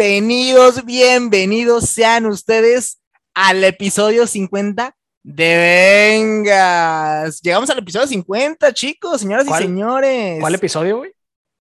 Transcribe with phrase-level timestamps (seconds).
[0.00, 3.00] Bienvenidos, bienvenidos sean ustedes
[3.32, 5.56] al episodio 50 de
[6.12, 7.40] Vengas.
[7.40, 10.38] Llegamos al episodio 50, chicos, señoras y señores.
[10.38, 11.12] ¿Cuál episodio, güey?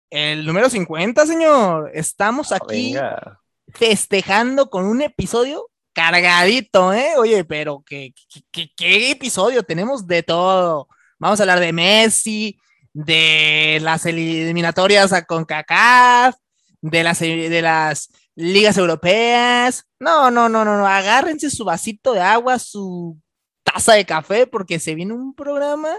[0.10, 1.92] El número 50, señor.
[1.94, 3.40] Estamos Ah, aquí Venga.
[3.74, 7.14] festejando con un episodio cargadito, ¿eh?
[7.18, 9.64] Oye, pero ¿qué, qué, qué- qué episodio?
[9.64, 10.90] Tenemos de todo.
[11.20, 12.60] Vamos a hablar de Messi,
[12.92, 16.36] de las eliminatorias a CONCACAF,
[16.82, 19.86] de las, de las ligas europeas.
[20.00, 20.86] No, no, no, no, no.
[20.86, 23.18] Agárrense su vasito de agua, su
[23.64, 25.90] taza de café, porque se viene un programa.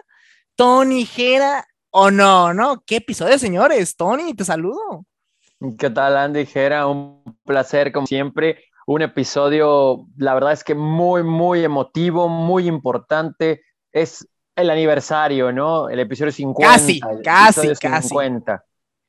[0.55, 2.83] Tony Jera, o no, ¿no?
[2.87, 3.97] ¿Qué episodio, señores?
[3.97, 5.07] Tony, te saludo.
[5.79, 6.87] ¿Qué tal, Andy Jera?
[6.87, 8.65] Un placer, como siempre.
[8.87, 13.63] Un episodio, la verdad es que muy, muy emotivo, muy importante.
[13.93, 15.89] Es el aniversario, ¿no?
[15.89, 16.73] El episodio 50.
[16.73, 18.09] Casi, el casi, episodio casi.
[18.09, 18.65] 50.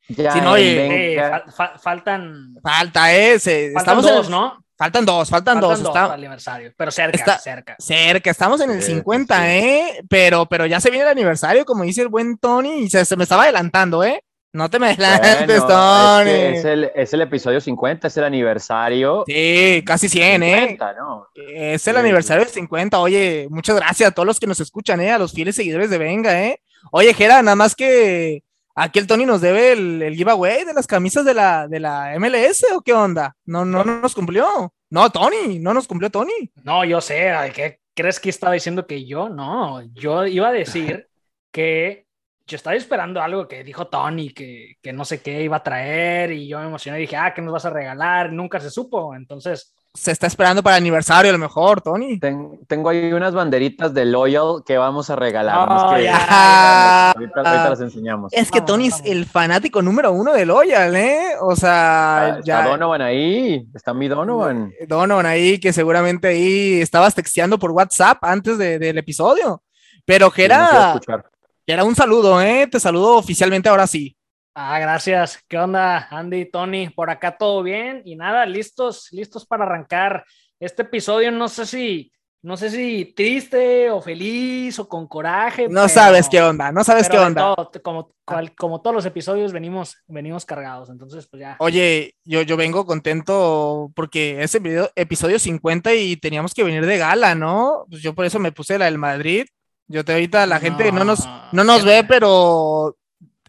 [0.10, 1.22] Ya Sí, no, en oye, Eh,
[1.56, 3.72] fal- faltan, Falta ese.
[3.74, 4.64] faltan Estamos en dos, el- ¿no?
[4.78, 5.80] Faltan dos, faltan, Faltan dos.
[5.80, 7.76] dos está- para el aniversario, pero cerca, está- cerca.
[7.80, 9.44] cerca, estamos en el Sí, 50, sí.
[9.48, 10.04] ¿eh?
[10.08, 13.16] Pero, pero ya se viene el aniversario, como dice el buen Tony, y se, se
[13.18, 14.24] me estaba adelantando, ¿eh?
[14.54, 16.30] No te me adelantes, Bueno, Tony.
[16.30, 19.24] es, que es el, es el episodio 50, es el aniversario.
[19.28, 20.60] Sí, casi 100, ¿eh?
[20.62, 21.28] 50, ¿no?
[21.36, 23.00] Es el Sí, aniversario del 50.
[23.00, 25.12] Oye, muchas gracias a todos los que nos escuchan, ¿eh?
[25.12, 26.62] A los fieles seguidores de Venga, ¿eh?
[26.92, 28.44] Oye, Jera, nada más que
[28.78, 32.14] aquí el Tony nos debe el, el giveaway de las camisas de la, de la
[32.18, 33.36] MLS, ¿o qué onda?
[33.46, 34.74] No, no, no nos cumplió.
[34.90, 36.52] No, Tony, no nos cumplió Tony.
[36.64, 39.28] No, yo sé, ¿qué crees que estaba diciendo que yo?
[39.28, 41.08] No, yo iba a decir
[41.52, 42.06] que
[42.46, 46.32] yo estaba esperando algo que dijo Tony, que, que no sé qué iba a traer,
[46.32, 48.32] y yo me emocioné y dije, ah, ¿qué nos vas a regalar?
[48.32, 52.20] Nunca se supo, entonces, Se está esperando para el aniversario, a lo mejor, Tony.
[52.20, 55.68] Ten- tengo ahí unas banderitas de Loyal que vamos a regalar.
[55.70, 57.12] Oh, que- ya.
[57.12, 58.32] ahorita, ahorita las enseñamos.
[58.34, 61.30] Es que Tony es el fanático número uno de Loyal, ¿eh?
[61.42, 62.60] O sea, Ah, ya.
[62.60, 64.72] Está Donovan ahí, está mi Donovan.
[64.88, 69.64] Donovan ahí, que seguramente ahí estabas texteando por WhatsApp antes de- del episodio.
[70.06, 71.26] Pero que Sí, era, escuchar.
[71.66, 72.68] era un saludo, ¿eh?
[72.72, 74.17] Te saludo oficialmente ahora sí.
[74.60, 75.40] Ah, gracias.
[75.48, 76.90] ¿Qué onda, Andy, Tony?
[76.90, 80.26] Por acá todo bien y nada, listos, listos para arrancar
[80.60, 81.32] este episodio.
[81.32, 85.68] No sé si, no sé si triste o feliz o con coraje.
[85.68, 87.56] No pero- sabes qué onda, no sabes qué onda.
[87.56, 91.56] todo, como, cual- como todos los episodios venimos, venimos cargados, entonces pues ya.
[91.60, 96.98] Oye, yo, yo vengo contento porque es el episodio 50 y teníamos que venir de
[96.98, 97.86] gala, ¿no?
[97.90, 99.46] Pues yo por eso me puse la del Madrid.
[99.90, 102.98] Yo te ahorita la gente no nos, no nos ve, pero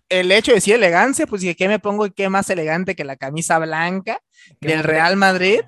[0.08, 3.04] el hecho de decir elegancia, pues dije, ¿qué me pongo y qué más elegante que
[3.04, 4.20] la camisa blanca
[4.60, 4.82] del.
[4.82, 5.60] Real Madrid?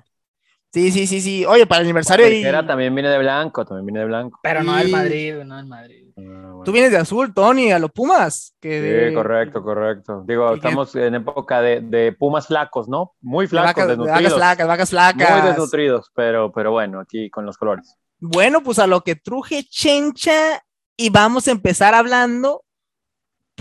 [0.73, 1.45] Sí, sí, sí, sí.
[1.45, 2.41] Oye, para el aniversario y...
[2.65, 4.39] También viene de blanco, también viene de blanco.
[4.41, 6.07] Pero no del Y- Madrid, no del Madrid.
[6.17, 6.63] Ah, bueno.
[6.63, 8.55] Tú vienes de azul, Tony, a los Pumas.
[8.61, 10.23] Que Sí, de- correcto, correcto.
[10.25, 13.15] Digo, que- estamos en época de, de pumas flacos, ¿no?
[13.19, 14.37] Muy de flacos, vacas, de vacas desnutridos.
[14.37, 15.31] flacas, vacas flacas.
[15.41, 17.97] Muy desnutridos, pero, pero bueno, aquí con los colores.
[18.19, 20.63] Bueno, pues a lo que truje chencha
[20.95, 22.63] y vamos a empezar hablando,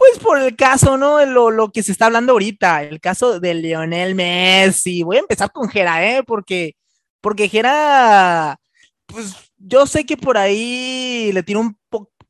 [0.01, 1.23] pues por el caso, ¿no?
[1.27, 5.03] Lo, lo que se está hablando ahorita, el caso de Lionel Messi.
[5.03, 6.23] Voy a empezar con Jera, ¿eh?
[6.23, 6.75] Porque,
[7.21, 8.59] porque Jera,
[9.05, 11.79] pues yo sé que por ahí le tiene un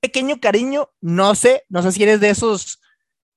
[0.00, 2.80] pequeño cariño, no sé, no sé si eres de esos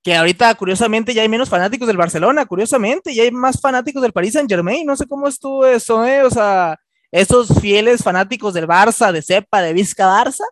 [0.02, 4.14] que ahorita curiosamente ya hay menos fanáticos del Barcelona, curiosamente, ya hay más fanáticos del
[4.14, 6.24] Paris Saint Germain, no sé cómo estuvo eso, ¿eh?
[6.24, 6.80] O sea,
[7.12, 10.44] esos fieles fanáticos del Barça, de Cepa, de Vizca Barça,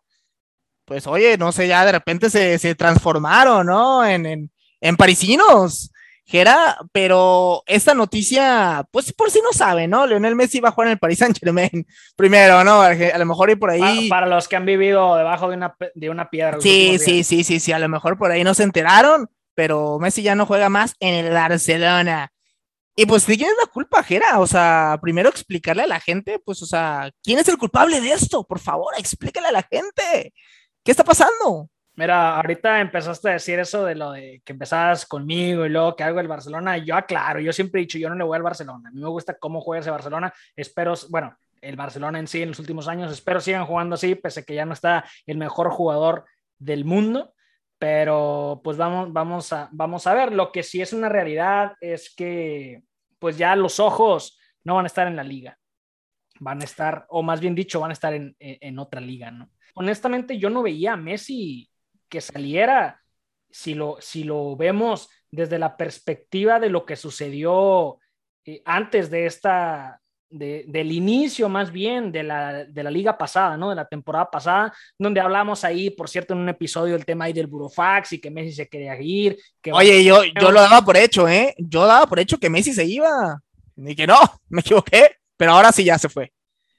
[0.85, 4.05] pues oye, no sé, ya de repente se, se transformaron, ¿no?
[4.05, 5.91] En, en, en parisinos.
[6.23, 10.07] Jera, pero esta noticia, pues por si no sabe, ¿no?
[10.07, 12.81] Leonel Messi va a jugar en el Paris Saint Germain primero, ¿no?
[12.81, 14.07] A lo mejor y por ahí.
[14.07, 16.61] Pa- para los que han vivido debajo de una, de una piedra.
[16.61, 20.21] Sí, sí, sí, sí, sí, a lo mejor por ahí no se enteraron, pero Messi
[20.21, 22.31] ya no juega más en el Barcelona.
[22.95, 24.39] Y pues, ¿de quién es la culpa, Jera?
[24.39, 28.11] O sea, primero explicarle a la gente, pues, o sea, ¿quién es el culpable de
[28.13, 28.45] esto?
[28.45, 30.33] Por favor, explícale a la gente.
[30.83, 31.69] ¿Qué está pasando?
[31.95, 36.03] Mira, ahorita empezaste a decir eso de lo de que empezabas conmigo y luego que
[36.03, 36.77] algo el Barcelona.
[36.77, 38.89] Yo aclaro, yo siempre he dicho, yo no le voy al Barcelona.
[38.89, 40.33] A mí me gusta cómo juega ese Barcelona.
[40.55, 44.39] Espero, bueno, el Barcelona en sí en los últimos años, espero sigan jugando así, pese
[44.39, 46.25] a que ya no está el mejor jugador
[46.57, 47.33] del mundo.
[47.77, 50.33] Pero pues vamos, vamos, a, vamos a ver.
[50.33, 52.81] Lo que sí es una realidad es que
[53.19, 55.59] pues ya los ojos no van a estar en la liga.
[56.39, 59.29] Van a estar, o más bien dicho, van a estar en, en, en otra liga,
[59.29, 59.51] ¿no?
[59.75, 61.69] Honestamente, yo no veía a Messi
[62.09, 63.01] que saliera,
[63.49, 67.99] si lo, si lo vemos desde la perspectiva de lo que sucedió
[68.45, 73.57] eh, antes de esta, de, del inicio más bien de la, de la liga pasada,
[73.57, 73.69] ¿no?
[73.69, 77.33] De la temporada pasada, donde hablamos ahí, por cierto, en un episodio el tema ahí
[77.33, 79.37] del Burofax y que Messi se quería ir.
[79.61, 81.53] Que Oye, yo, yo lo daba por hecho, ¿eh?
[81.57, 83.39] Yo daba por hecho que Messi se iba.
[83.77, 84.17] Y que no,
[84.49, 86.31] me equivoqué, pero ahora sí ya se fue.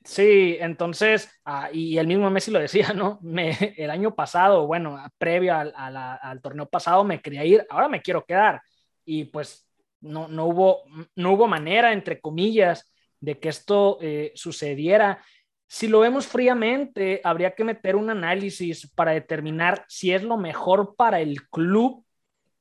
[0.05, 3.19] Sí, entonces, ah, y el mismo Messi lo decía, ¿no?
[3.23, 8.03] Me, el año pasado, bueno, previo al, al, torneo pasado me quería ir, ahora me
[8.03, 8.61] quiero quedar.
[9.05, 9.69] Y pues
[10.01, 10.83] no, no, hubo,
[11.17, 15.23] no hubo manera, entre comillas, de que esto eh, sucediera.
[15.69, 20.97] Si lo vemos fríamente, habría que meter un análisis para determinar si es lo mejor
[20.97, 22.05] para el club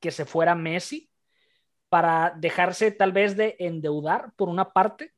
[0.00, 1.10] que se fuera Messi,
[1.88, 5.12] para dejarse tal vez de endeudar por una parte,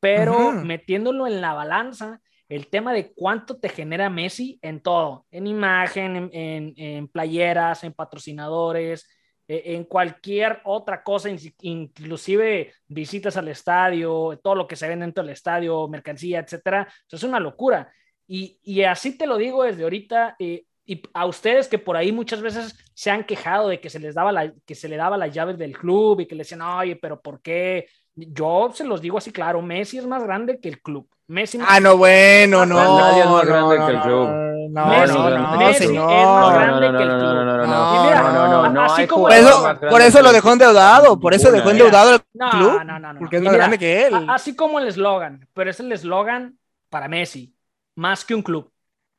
[0.00, 5.46] pero metiéndolo en la balanza, el tema de cuánto te genera Messi en todo, en
[5.46, 9.06] imagen, en playeras, en patrocinadores,
[9.50, 11.28] e, en cualquier otra cosa,
[11.62, 16.86] inclusive visitas al estadio, todo lo que se ve dentro del estadio, mercancía, etcétera.
[17.10, 17.92] es una locura.
[18.28, 20.36] Y, y, así te lo digo desde ahorita.
[20.38, 23.98] Eh, y a ustedes que por ahí muchas veces se han quejado de que se
[23.98, 26.62] les daba la, que se le daba las llaves del club y que le decían,
[26.62, 27.88] oye, pero ¿por qué?
[28.28, 31.08] Yo se los digo así claro, Messi es más grande que el club.
[31.26, 32.74] Messi ah, no, bueno, no.
[32.98, 34.28] Nadie es más grande que el club.
[34.70, 37.20] No, Messi, no, no, Messi es más grande que el club.
[37.20, 41.20] No, no, no, no, no, no, así como por eso, por eso lo dejó endeudado,
[41.20, 42.20] por eso dejó endeudado el
[42.50, 42.84] club.
[42.84, 44.26] No, no, no, Porque es más grande que él.
[44.28, 46.58] Así como el eslogan, pero es el eslogan
[46.88, 47.54] para Messi,
[47.94, 48.72] más que un club.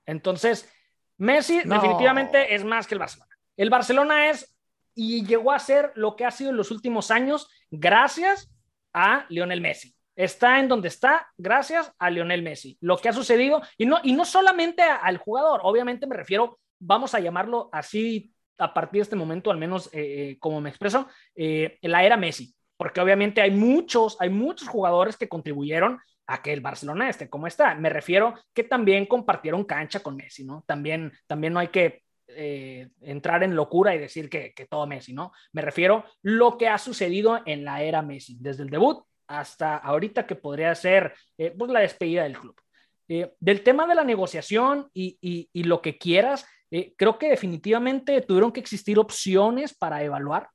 [0.06, 0.69] Entonces,
[1.18, 3.31] Messi definitivamente es más que el Barcelona.
[3.56, 4.53] El Barcelona es
[4.95, 8.50] y llegó a ser lo que ha sido en los últimos años gracias
[8.93, 12.77] a Lionel Messi está en donde está gracias a Lionel Messi.
[12.81, 17.15] Lo que ha sucedido, y no, y no solamente al jugador, obviamente me refiero, vamos
[17.15, 21.07] a llamarlo así a partir de este momento, al menos eh, eh, como me expreso,
[21.35, 26.53] eh, la era Messi, porque obviamente hay muchos, hay muchos jugadores que contribuyeron a que
[26.53, 27.73] el Barcelona esté como está.
[27.75, 30.63] Me refiero que también compartieron cancha con Messi, ¿no?
[30.67, 32.03] También, también no hay que
[32.35, 35.31] entrar en locura y decir que, todo Messi, ¿no?
[35.51, 40.27] Me refiero lo que ha sucedido en la era Messi, desde el debut hasta ahorita
[40.27, 42.59] que podría ser eh, pues la despedida del club.
[43.07, 48.51] Eh, del tema de la negociación y, lo que quieras, eh, creo que definitivamente tuvieron
[48.51, 50.49] que existir opciones para evaluar.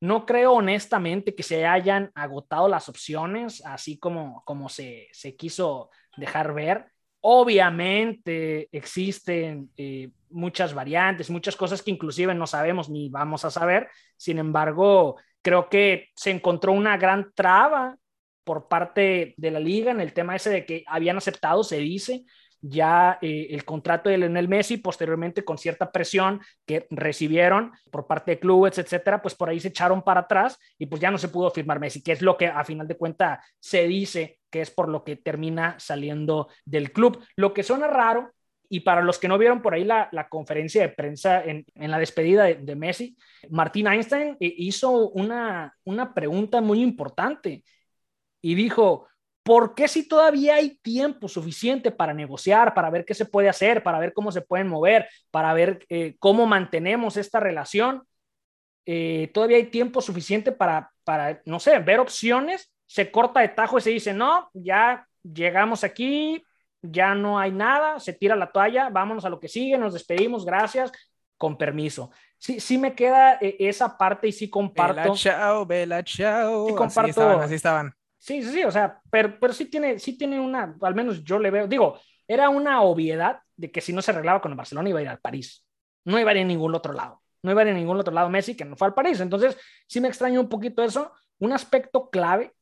[0.00, 5.90] No creo honestamente que se hayan agotado las opciones, así como, como se, se quiso
[6.16, 6.86] dejar ver.
[7.20, 9.70] Obviamente existen
[10.32, 13.88] muchas variantes, muchas cosas que inclusive no sabemos ni vamos a saber.
[14.16, 17.96] Sin embargo, creo que se encontró una gran traba
[18.44, 22.24] por parte de la liga en el tema ese de que habían aceptado, se dice,
[22.62, 28.32] ya eh, el contrato de Lionel Messi, posteriormente con cierta presión que recibieron por parte
[28.32, 31.28] de clubes, etcétera, pues por ahí se echaron para atrás y pues ya no se
[31.28, 34.70] pudo firmar Messi, que es lo que a final de cuentas se dice que es
[34.70, 37.24] por lo que termina saliendo del club.
[37.36, 38.30] Lo que suena raro,
[38.72, 42.44] y para los que no vieron por ahí la, conferencia de prensa en, la despedida
[42.44, 43.14] de, Messi,
[43.50, 47.64] Martín Einstein eh, hizo una, una pregunta muy importante
[48.40, 49.08] y dijo,
[49.42, 53.82] ¿por qué si todavía hay tiempo suficiente para negociar, para ver qué se puede hacer,
[53.82, 58.04] para ver cómo se pueden mover, para ver eh, cómo mantenemos esta relación?
[58.86, 63.76] Eh, todavía hay tiempo suficiente para, para, no sé, ver opciones, se corta de tajo
[63.76, 66.42] y se dice, no, ya llegamos aquí,
[66.82, 70.44] ya no hay nada, se tira la toalla, vámonos a lo que sigue, nos despedimos,
[70.44, 70.92] gracias,
[71.38, 72.10] con permiso.
[72.36, 75.00] Sí, sí me queda eh, esa parte y sí comparto.
[75.00, 76.66] Bella chao, bella chao.
[76.66, 77.00] Sí comparto.
[77.00, 77.94] Así estaban, así estaban.
[78.18, 81.38] Sí, sí, sí, o sea, pero, pero sí, tiene, sí tiene una, al menos yo
[81.38, 84.88] le veo, digo, era una obviedad de que si no se arreglaba con el Barcelona
[84.88, 85.66] iba a ir al París,
[86.04, 88.14] no iba a ir a ningún otro lado, no iba a ir a ningún otro
[88.14, 89.56] lado Messi que no fue al París, entonces
[89.88, 91.12] sí me extrañó un poquito eso.
[91.38, 92.54] Un aspecto clave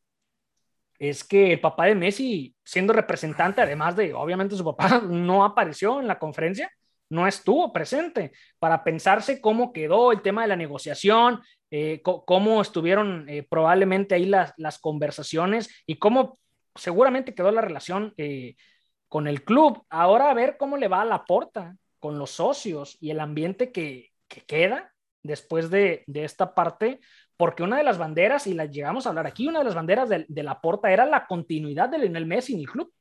[1.01, 5.99] es que el papá de Messi, siendo representante, además de, obviamente su papá no apareció
[5.99, 6.71] en la conferencia,
[7.09, 11.41] no estuvo presente para pensarse cómo quedó el tema de la negociación,
[11.71, 16.39] eh, cómo estuvieron eh, probablemente ahí las, las, conversaciones y cómo
[16.75, 18.55] seguramente quedó la relación eh,
[19.09, 19.85] con el club.
[19.89, 23.73] Ahora a ver cómo le va a la porta con los socios y el ambiente
[23.73, 24.93] que, que queda
[25.23, 27.01] después de, de, esta parte,
[27.41, 30.09] porque una de las banderas, y las llegamos a hablar aquí, una de las banderas
[30.09, 32.93] de, de la porta era la continuidad de Lionel Messi en el club.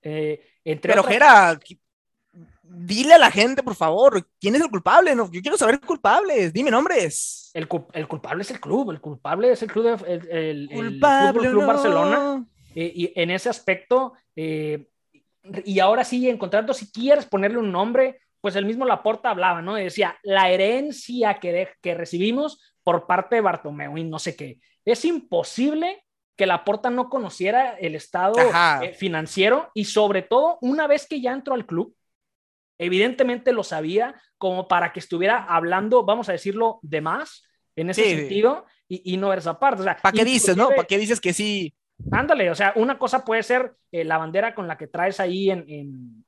[0.00, 1.58] entre Pero otras
[2.62, 5.14] dile a la gente, por favor, quién es el culpable.
[5.14, 6.52] No, yo quiero saber culpables.
[6.52, 7.50] Dime nombres.
[7.54, 8.90] El, el, culpable es el club.
[8.90, 12.46] El culpable es el club, de, el, el, club, Barcelona.
[12.74, 14.86] Eh, y en ese aspecto, eh,
[15.64, 19.74] y ahora sí, encontrando, si quieres ponerle un nombre, pues el mismo Laporta hablaba, ¿no?
[19.74, 24.60] decía, la herencia que, que recibimos por parte de Bartomeu y no sé qué.
[24.84, 26.04] Es imposible
[26.36, 28.36] que Laporta no conociera el estado
[28.80, 31.96] eh, financiero y sobre todo una vez que ya entró al club,
[32.78, 38.04] Evidentemente lo sabía como para que estuviera hablando, vamos a decirlo, de más en ese
[38.04, 39.82] sentido y, no ver esa parte.
[39.82, 40.68] ¿Para qué dices, no?
[40.68, 41.74] ¿Para qué dices que sí?
[42.10, 45.50] Ándale, o sea, una cosa puede ser eh, la bandera con la que traes ahí
[45.50, 46.24] en, en,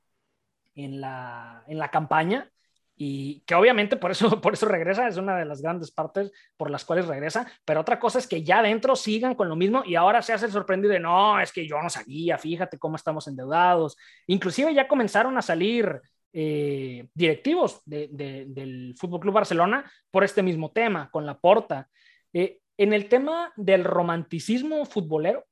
[0.74, 2.50] en, la, en la campaña,
[2.98, 6.70] y que obviamente por eso, por eso regresa, es una de las grandes partes por
[6.70, 9.94] las cuales regresa, pero otra cosa es que ya adentro sigan con lo mismo y
[9.94, 13.96] ahora se hace sorprendido de, no, es que yo no sabía, fíjate cómo estamos endeudados,
[14.26, 16.02] inclusive ya comenzaron a salir
[16.32, 21.88] eh, directivos del Fútbol Club Barcelona por este mismo tema, con la porta.
[22.32, 25.46] Eh, en el tema del romanticismo futbolero,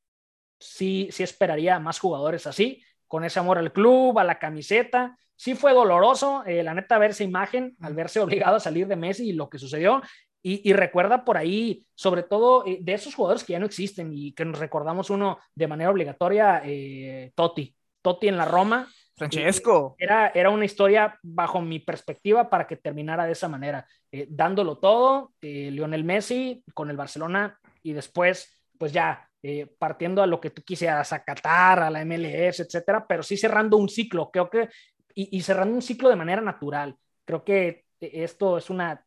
[0.58, 5.16] sí, sí esperaría más jugadores así, con ese amor al club, a la camiseta.
[5.36, 8.96] Sí fue doloroso, eh, la neta, ver esa imagen al verse obligado a salir de
[8.96, 10.02] Messi y lo que sucedió.
[10.48, 14.32] Y, recuerda por ahí, sobre todo eh, de esos jugadores que ya no existen y
[14.32, 17.74] que nos recordamos uno de manera obligatoria, eh, Totti.
[18.00, 18.88] Totti en la Roma.
[19.16, 19.96] Francesco.
[19.98, 23.88] Era, era una historia bajo mi perspectiva para que terminara de esa manera,
[24.28, 30.40] dándolo todo, Lionel Messi con el Barcelona y después, pues ya eh, partiendo a lo
[30.40, 34.50] que tú quisieras, a Qatar, a la MLS, etcétera, pero sí cerrando un ciclo, creo
[34.50, 34.68] que,
[35.18, 36.96] y, cerrando un ciclo de manera natural.
[37.24, 39.02] Creo que esto es una,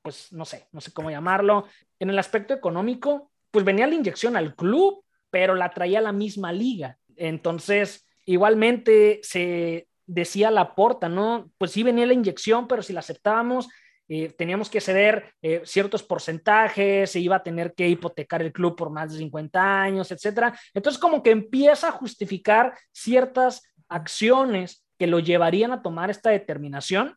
[0.00, 1.66] pues no sé, no sé cómo llamarlo.
[1.98, 6.50] En el aspecto económico, pues venía la inyección al club, pero la traía la misma
[6.50, 6.98] liga.
[7.14, 11.50] Entonces, igualmente se decía la porta, ¿no?
[11.58, 13.68] Pues sí venía la inyección, pero si la aceptábamos,
[14.08, 18.74] eh, teníamos que ceder eh, ciertos porcentajes, se iba a tener que hipotecar el club
[18.74, 20.58] por más de 50 años, etcétera.
[20.72, 27.16] Entonces, como que empieza a justificar ciertas acciones que lo llevarían a tomar esta determinación,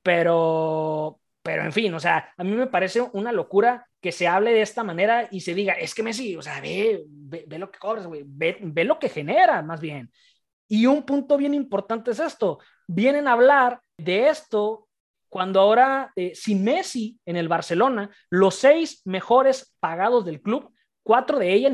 [0.00, 4.52] pero, pero en fin, o sea, a mí me parece una locura que se hable
[4.52, 7.80] de esta manera y se diga, es que Messi, o sea, ve, ve, lo que
[7.80, 10.12] cobras, güey, ve, ve lo que genera, más bien.
[10.68, 14.86] Y un punto bien importante es esto, vienen a hablar de esto
[15.28, 21.40] cuando ahora eh, sin Messi en el Barcelona, los seis mejores pagados del club, cuatro
[21.40, 21.72] de ellos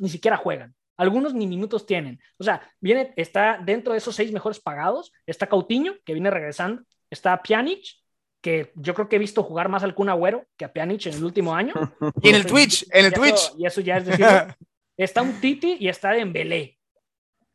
[0.00, 0.74] ni siquiera juegan.
[1.00, 2.20] Algunos ni minutos tienen.
[2.36, 6.82] O sea, viene, está dentro de esos seis mejores pagados, está Cautiño, que viene regresando,
[7.08, 7.86] está Pjanic,
[8.42, 11.14] que yo creo que he visto jugar más al Kun Agüero que a Pjanic en
[11.14, 11.72] el último año.
[12.22, 13.50] y en el Twitch, en el Twitch.
[13.56, 14.26] y eso ya es decir,
[14.98, 16.78] está un Titi y está Dembélé.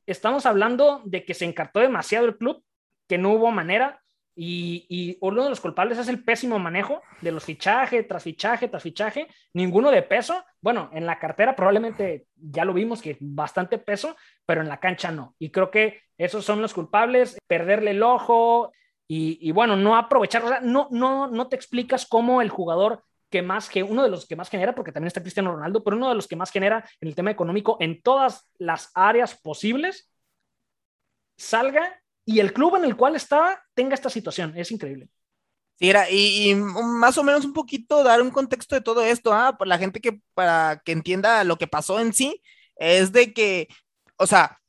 [0.07, 2.63] Estamos hablando de que se encartó demasiado el club,
[3.07, 4.01] que no hubo manera.
[4.37, 8.83] Y, uno de los culpables es el pésimo manejo de los fichajes tras fichaje tras
[8.83, 10.43] fichaje, ninguno de peso.
[10.61, 14.15] Bueno, en la cartera probablemente ya lo vimos que bastante peso,
[14.45, 15.35] pero en la cancha no.
[15.39, 18.71] Y creo que esos son los culpables, perderle el ojo
[19.07, 23.41] y, bueno, no aprovechar, o sea, no, no, no te explicas cómo el jugador que
[23.41, 26.09] más, que uno de los que más genera, porque también está Cristiano Ronaldo, pero uno
[26.09, 30.11] de los que más genera en el tema económico en todas las áreas posibles,
[31.37, 34.53] salga y el club en el cual estaba tenga esta situación.
[34.57, 35.07] Es increíble.
[35.77, 39.57] Sí, era, y, más o menos un poquito dar un contexto de todo esto, ¿ah?
[39.65, 42.41] La gente que, para que entienda lo que pasó en sí,
[42.77, 43.67] es de que,
[44.17, 44.59] o sea,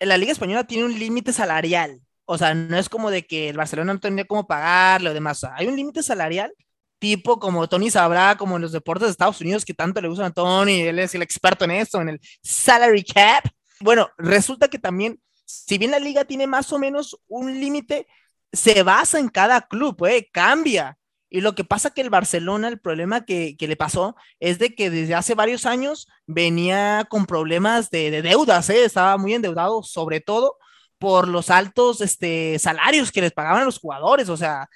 [0.00, 3.56] la Liga Española tiene un límite salarial, o sea, no es como de que el
[3.56, 6.52] Barcelona no tendría cómo pagarlo, demás, hay un límite salarial,
[6.98, 10.26] tipo como Tony sabrá, como en los deportes de Estados Unidos, que tanto le gustan
[10.26, 13.44] a Tony, él es el experto en esto, en el salary cap.
[13.80, 18.06] Bueno, resulta que también si bien la liga tiene más o menos un límite,
[18.52, 20.98] se basa en cada club, eh, cambia.
[21.28, 24.90] Y lo que pasa que el Barcelona, el problema que, le pasó es de que
[24.90, 28.84] desde hace varios años venía con problemas de, deudas, ¿eh?
[28.84, 30.56] estaba muy endeudado, sobre todo
[30.98, 34.28] por los altos este, salarios que les pagaban los jugadores.
[34.28, 34.68] O sea,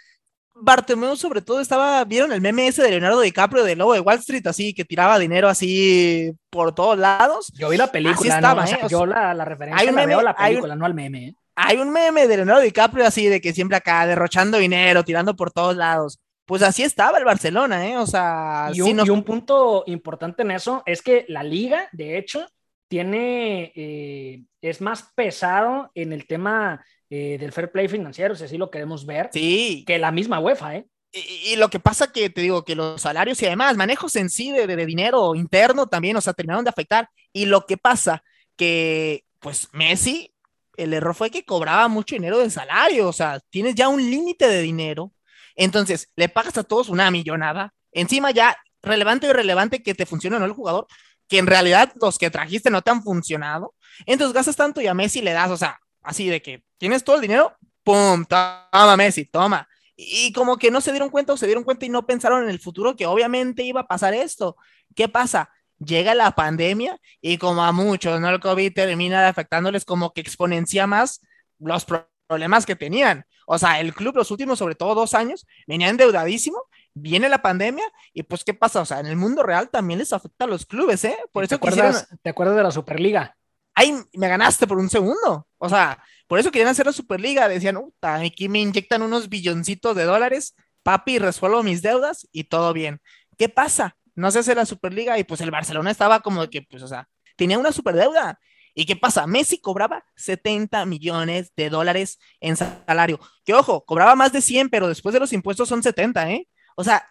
[0.61, 4.19] Bartomeu sobre todo estaba, ¿vieron el meme ese de Leonardo DiCaprio de Lobo de Wall
[4.19, 7.53] Street, así que tiraba dinero así por todos lados?
[7.57, 8.79] Yo vi la película, estaba, ¿eh?
[8.89, 11.29] yo la, la referencia hay la veo la película, no al meme.
[11.29, 11.35] ¿eh?
[11.57, 15.51] Hay un meme de Leonardo DiCaprio así, de que siempre acá derrochando dinero, tirando por
[15.51, 16.19] todos lados.
[16.47, 17.97] Pues así estaba el Barcelona, ¿eh?
[17.97, 18.71] O sea...
[18.73, 22.47] Y un, y un punto importante en eso es que la liga, de hecho,
[22.91, 28.59] tiene, eh, es más pesado en el tema eh, del fair play financiero, si así
[28.59, 29.85] lo queremos ver, sí.
[29.87, 30.87] que la misma UEFA, ¿eh?
[31.13, 34.51] Y, lo que pasa que te digo que los salarios y además manejos en sí
[34.51, 37.09] de, de, dinero interno también, o sea, terminaron de afectar.
[37.33, 38.23] Y lo que pasa
[38.57, 40.33] que, pues Messi,
[40.77, 44.49] el error fue que cobraba mucho dinero de salario, o sea, tienes ya un límite
[44.49, 45.13] de dinero,
[45.55, 50.37] entonces le pagas a todos una millonada, encima ya relevante o irrelevante que te funcione
[50.37, 50.87] o no el jugador,
[51.31, 54.95] que en realidad los que trajiste no te han funcionado, entonces gastas tanto y a
[54.95, 58.25] Messi le das, o sea, así de que tienes todo el dinero, ¡pum!
[58.25, 59.67] Toma Messi, toma.
[59.97, 62.51] Y como que no se dieron cuenta o se dieron cuenta y no pensaron en
[62.51, 64.57] el futuro que obviamente iba a pasar esto.
[64.97, 65.51] ¿Qué pasa?
[65.79, 68.29] Llega la pandemia y como a muchos, ¿no?
[68.29, 71.21] El COVID termina afectándoles como que exponencia más
[71.61, 71.87] los
[72.27, 73.25] problemas que tenían.
[73.47, 76.61] O sea, el club los últimos, sobre todo dos años, venía endeudadísimo
[76.95, 78.81] viene la pandemia y pues, ¿qué pasa?
[78.81, 81.17] O sea, en el mundo real también les afecta a los clubes, ¿eh?
[81.33, 83.37] Por eso ¿Te acuerdas, ¿Te acuerdas de la Superliga?
[83.75, 85.47] Ay, me ganaste por un segundo.
[85.59, 87.49] O sea, por eso querían hacer la Superliga.
[87.49, 93.01] Decían, aquí me inyectan unos billoncitos de dólares, papi, resuelvo mis deudas y todo bien.
[93.39, 93.97] ¿Qué pasa?
[94.15, 96.89] No se hace la Superliga y pues el Barcelona estaba como de que, pues, o
[96.89, 98.39] sea, tenía una superdeuda.
[98.75, 99.27] ¿Y qué pasa?
[99.27, 103.19] Messi cobraba 70 millones de dólares en salario.
[103.45, 106.49] Que ojo, cobraba más de 100, pero después de los impuestos son 70, ¿eh?
[106.81, 107.07] O sea,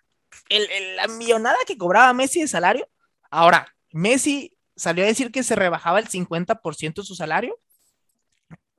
[0.95, 2.89] la millonada que cobraba Messi de salario.
[3.29, 7.55] Ahora, Messi salió a decir que se rebajaba el 50% de su salario.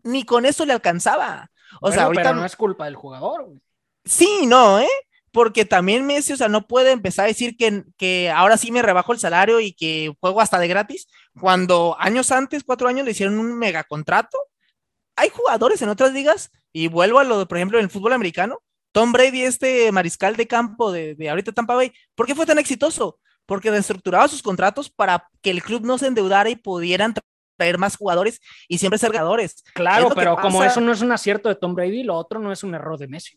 [0.02, 1.50] Ni con eso le alcanzaba.
[1.80, 3.44] O sea, ahorita pero no es culpa del jugador.
[3.44, 3.60] Güey.
[4.04, 4.88] Sí, no, ¿eh?
[5.30, 8.82] Porque también Messi, o sea, no puede empezar a decir que, que ahora sí me
[8.82, 11.06] rebajo el salario y que juego hasta de gratis,
[11.38, 14.38] cuando años antes, cuatro años, le hicieron un mega contrato.
[15.14, 18.12] Hay jugadores en otras ligas, y vuelvo a lo de, por ejemplo, en el fútbol
[18.12, 18.60] americano,
[18.92, 22.58] Tom Brady, este mariscal de campo de, de ahorita Tampa Bay, ¿por qué fue tan
[22.58, 23.18] exitoso?
[23.46, 27.14] Porque reestructuraba sus contratos para que el club no se endeudara y pudieran
[27.56, 29.62] traer más jugadores y siempre ser ganadores.
[29.74, 32.64] Claro, pero como eso no es un acierto de Tom Brady, lo otro no es
[32.64, 33.36] un error de Messi.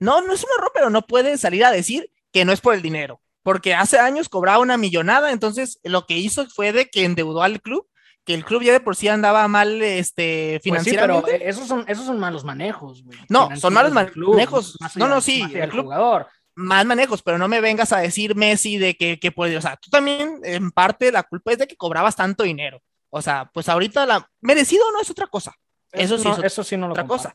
[0.00, 2.74] No, no es un error, pero no puede salir a decir que no es por
[2.74, 7.04] el dinero, porque hace años cobraba una millonada, entonces lo que hizo fue de que
[7.04, 7.86] endeudó al club
[8.24, 11.22] que el club ya de por sí andaba mal este, financieramente.
[11.22, 13.18] Pues sí, pero esos son, esos son malos manejos, güey.
[13.28, 14.78] No, son malos manejos.
[14.96, 16.28] no, no, sí, el club, jugador.
[16.54, 19.76] Más manejos, pero no me vengas a decir Messi de que, que puede, o sea,
[19.76, 22.82] tú también en parte la culpa es de que cobrabas tanto dinero.
[23.08, 25.54] O sea, pues ahorita la merecido no es otra cosa.
[25.92, 27.34] Eso, sí, no, eso sí no lo otra cosa.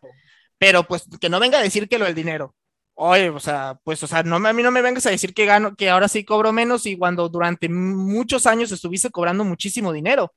[0.58, 2.56] Pero pues que no venga a decir que lo del dinero.
[3.00, 5.46] Oye, o sea, pues, o sea, no, a mí no me vengas a decir que
[5.46, 10.34] gano, que ahora sí cobro menos y cuando durante muchos años estuviste cobrando muchísimo dinero.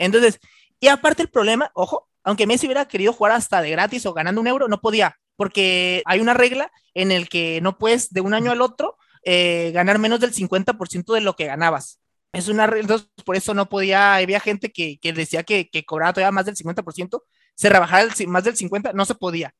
[0.00, 0.40] Entonces,
[0.80, 4.40] y aparte el problema, ojo, aunque Messi hubiera querido jugar hasta de gratis o ganando
[4.40, 8.32] un euro, no podía, porque hay una regla en el que no puedes de un
[8.32, 12.00] año al otro eh, ganar menos del 50% de lo que ganabas.
[12.32, 16.14] Es una regla, por eso no podía, había gente que, que decía que, que, cobraba
[16.14, 17.22] todavía más del 50%,
[17.54, 19.54] se rebajaba el, más del 50%, no se podía.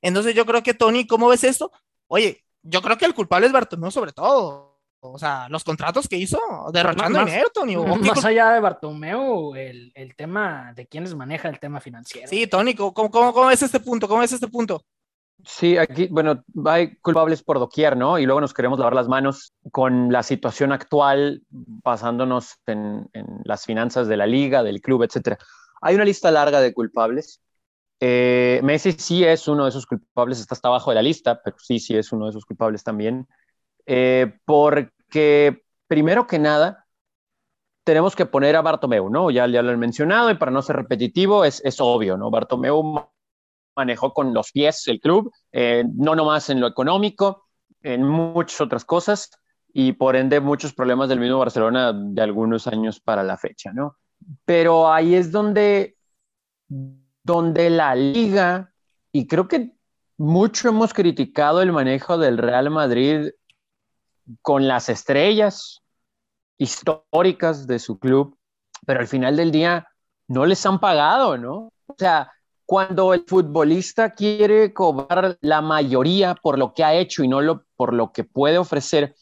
[0.00, 1.72] Entonces yo creo que Tony, ¿cómo ves esto?
[2.06, 4.73] Oye, yo creo que el culpable es Bartomeu sobre todo
[5.12, 6.38] o sea, los contratos que hizo
[6.72, 7.76] derrochando más, dinero, Tony.
[7.76, 12.28] Más allá de Bartomeu, el, el, tema de quiénes maneja el tema financiero.
[12.28, 14.08] Sí, Tony, ¿cómo, cómo, cómo es este punto?
[14.08, 14.82] ¿Cómo es este punto?
[15.44, 18.18] Sí, aquí, bueno, hay culpables por doquier, ¿no?
[18.18, 23.64] Y luego nos queremos lavar las manos con la situación actual, basándonos en, en las
[23.66, 25.38] finanzas de la liga, del club, etcétera.
[25.82, 27.42] Hay una lista larga de culpables.
[28.00, 31.56] Eh, Messi sí es uno de esos culpables, está hasta abajo de la lista, pero
[31.58, 33.26] sí, sí es uno de esos culpables también.
[33.86, 34.38] Eh,
[35.14, 36.86] porque primero que nada,
[37.84, 39.30] tenemos que poner a Bartomeu, ¿no?
[39.30, 42.30] Ya, lo he mencionado y para no ser repetitivo, es, es obvio, ¿no?
[42.30, 43.06] Bartomeu
[43.76, 47.46] manejó con los pies el club, eh, no nomás en lo económico,
[47.80, 49.30] en muchas otras cosas
[49.72, 53.96] y por ende muchos problemas del mismo Barcelona de algunos años para la fecha, ¿no?
[54.44, 55.96] Pero ahí es donde,
[57.22, 58.72] donde la liga,
[59.12, 59.76] y creo que
[60.16, 63.30] mucho hemos criticado el manejo del Real Madrid
[64.42, 65.82] con las estrellas
[66.58, 68.36] históricas de su club,
[68.86, 69.88] pero al final del día
[70.28, 71.72] no les han pagado, ¿no?
[71.86, 72.32] O sea,
[72.66, 77.64] cuando el futbolista quiere cobrar la mayoría por lo que ha hecho y no lo,
[77.76, 79.14] por lo que puede ofrecer,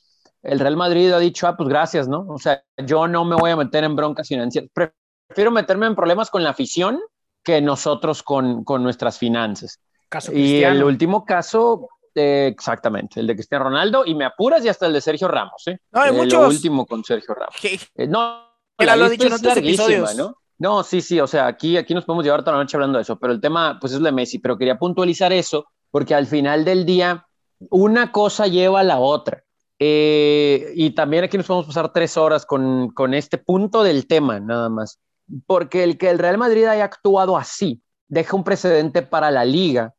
[0.43, 2.27] el Real Madrid ha dicho, ah, pues gracias, ¿no?
[2.29, 4.71] O sea, yo no me voy a meter en broncas financieras.
[4.73, 7.01] Prefiero meterme en problemas con la afición
[7.43, 9.81] que nosotros con, con nuestras finanzas.
[10.09, 14.69] Caso y el último caso, eh, exactamente, el de Cristiano Ronaldo, y me apuras y
[14.69, 15.79] hasta el de Sergio Ramos, ¿eh?
[15.91, 16.41] No, hay eh, muchos...
[16.41, 17.55] Lo último con Sergio Ramos.
[17.63, 18.49] Eh, no,
[18.79, 20.15] la lo dicho en otros episodios.
[20.15, 20.37] ¿no?
[20.59, 23.03] No, sí, sí, o sea, aquí, aquí nos podemos llevar toda la noche hablando de
[23.03, 26.65] eso, pero el tema, pues es de Messi, pero quería puntualizar eso, porque al final
[26.65, 27.27] del día,
[27.71, 29.43] una cosa lleva a la otra.
[29.79, 34.39] Eh, y también aquí nos podemos pasar tres horas con, con este punto del tema,
[34.39, 35.01] nada más.
[35.47, 39.95] Porque el que el Real Madrid haya actuado así deja un precedente para la liga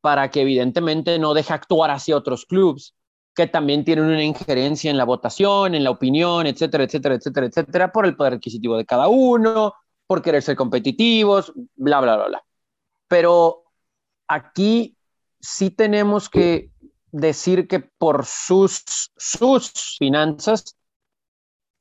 [0.00, 2.94] para que evidentemente no deje actuar hacia otros clubes
[3.38, 7.92] que también tienen una injerencia en la votación, en la opinión, etcétera, etcétera, etcétera, etcétera,
[7.92, 9.74] por el poder adquisitivo de cada uno,
[10.08, 12.44] por querer ser competitivos, bla, bla, bla, bla.
[13.06, 13.62] Pero
[14.26, 14.96] aquí
[15.38, 16.72] sí tenemos que
[17.12, 18.82] decir que por sus,
[19.16, 20.76] sus finanzas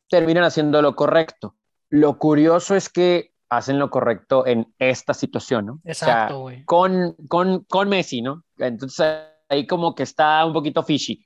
[0.09, 1.55] terminan haciendo lo correcto.
[1.89, 5.79] Lo curioso es que hacen lo correcto en esta situación, ¿no?
[5.83, 6.55] Exacto, güey.
[6.55, 8.43] O sea, con, con, con Messi, ¿no?
[8.57, 9.07] Entonces
[9.49, 11.25] ahí como que está un poquito fishy.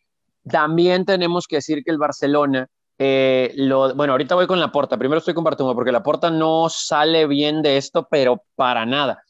[0.50, 4.98] También tenemos que decir que el Barcelona, eh, lo, bueno, ahorita voy con la porta.
[4.98, 9.24] Primero estoy con Bartomeu porque la porta no sale bien de esto, pero para nada.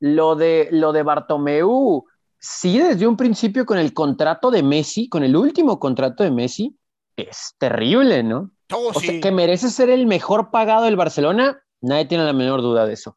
[0.00, 2.04] Lo de, lo de Bartomeu,
[2.38, 6.76] sí, desde un principio con el contrato de Messi, con el último contrato de Messi,
[7.16, 8.50] es terrible, ¿no?
[8.72, 9.20] Oh, o sea, sí.
[9.20, 13.16] que merece ser el mejor pagado del Barcelona, nadie tiene la menor duda de eso.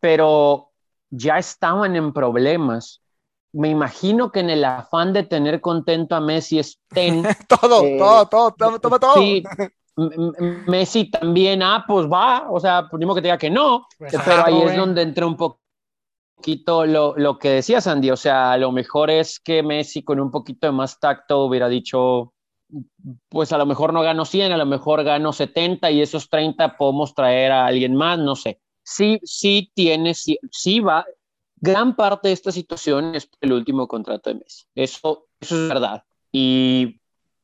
[0.00, 0.70] Pero
[1.10, 3.02] ya estaban en problemas.
[3.52, 7.22] Me imagino que en el afán de tener contento a Messi estén.
[7.48, 9.14] todo, eh, todo, todo, todo, todo, todo.
[9.14, 9.42] Sí,
[10.66, 14.14] Messi también, ah, pues va, o sea, por mismo que te diga que no, Pues,
[14.24, 18.58] pero ahí es donde entra un poquito lo, lo que decía Sandy, o sea, a
[18.58, 22.34] lo mejor es que Messi con un poquito de más tacto hubiera dicho,
[23.28, 26.76] pues a lo mejor no gano 100, a lo mejor gano 70 y esos 30
[26.76, 28.60] podemos traer a alguien más, no sé.
[28.82, 31.04] Sí, sí tiene, sí, sí va,
[31.56, 36.02] gran parte de esta situación es el último contrato de Messi, eso, eso es verdad.
[36.32, 37.00] Y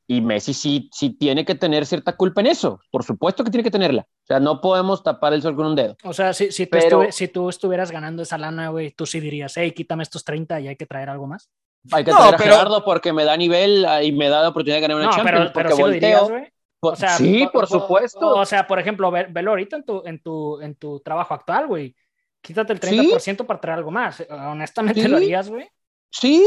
[0.08, 2.80] y Messi sí, sí tiene que tener cierta culpa en eso.
[2.90, 4.02] Por supuesto que tiene que tenerla.
[4.02, 5.96] O sea, no podemos tapar el sol con un dedo.
[6.04, 9.06] O sea, si, si, tú Pero- estuve- si tú estuvieras ganando esa lana, güey, tú
[9.06, 11.48] sí dirías, hey, quítame estos 30 y hay que traer algo más.
[11.90, 14.48] Hay que No, traer a pero- Gerardo porque me da nivel y me da la
[14.50, 15.38] oportunidad de ganar una No, Champions.
[15.38, 16.38] pero, pero porque sí lo dirías, volteo.
[16.38, 16.52] güey.
[16.80, 18.26] Por- O sea, sí, po- por po- supuesto.
[18.36, 21.66] O sea, por ejemplo, ve- velo ahorita en tu, en tu, en tu trabajo actual,
[21.66, 21.94] güey.
[22.40, 24.22] Quítate el 30% para traer algo más.
[24.28, 25.08] Honestamente Sí.
[25.08, 25.68] lo harías, güey.
[26.14, 26.44] Sí,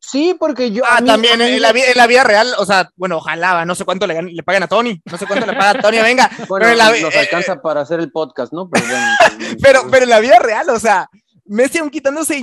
[0.00, 0.82] sí, porque yo.
[0.88, 3.74] Ah, mí- también mí- en la, en la vida real, o sea, bueno, ojalá, no
[3.76, 6.28] sé cuánto le, le pagan a Tony, no sé cuánto le paga a Tony, venga,
[6.48, 8.68] Bueno, pero en la vi- nos eh, alcanza para hacer el podcast, ¿no?
[8.68, 9.06] Pero, bueno,
[9.62, 11.08] pero, pero en la vida real, o sea,
[11.44, 12.38] Messi aún quitándose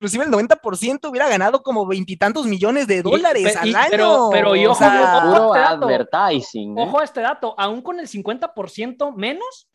[0.00, 3.86] inclusive el 90% hubiera ganado como veintitantos millones de dólares pe- al y- año.
[3.90, 5.84] pero- pero y o ojo, sea, ojo, puro este dato.
[5.86, 6.78] advertising.
[6.78, 6.82] ¿eh?
[6.82, 9.68] Ojo a este dato, aún con el 50% menos,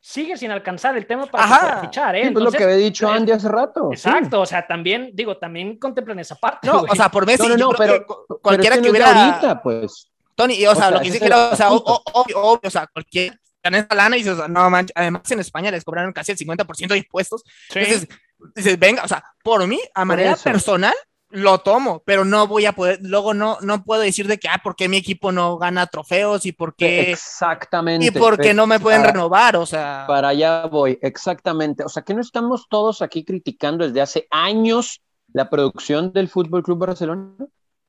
[0.00, 2.24] sigue sin alcanzar el tema para, fichar, ¿eh?
[2.26, 3.90] Sí, pues lo Entonces, que había dicho eh, Andy hace rato.
[3.94, 4.08] sí.
[4.08, 6.66] Exacto, o sea, también, digo, también contemplen esa parte.
[6.66, 6.92] no, güey.
[6.92, 8.82] o sea, por Messi, No, no, yo no, creo pero- que cu- Pero cualquiera es
[8.82, 10.10] que hubiera, ahorita, pues.
[10.34, 12.02] Tony, o sea, O lo sea, dice es que el era, o sea, obvio,
[12.42, 15.84] obvio, o sea, cualquier gana esa lana y dices, no manches, además en España les
[15.84, 17.42] cobraron casi el 50% de impuestos.
[17.70, 17.78] Sí.
[17.78, 18.08] Entonces,
[18.54, 20.44] dices, venga, o sea, por mí, a manera eso.
[20.44, 20.94] personal,
[21.30, 24.60] lo tomo, pero no voy a poder, luego no, no puedo decir de que, ah,
[24.62, 28.06] ¿por qué mi equipo no gana trofeos y por qué, Exactamente.
[28.06, 29.56] y por qué no me pueden Para- renovar?
[29.56, 31.82] O sea, Para allá voy, exactamente.
[31.84, 35.00] O sea, que no estamos todos aquí criticando desde hace años
[35.32, 37.34] la producción del Fútbol Club Barcelona.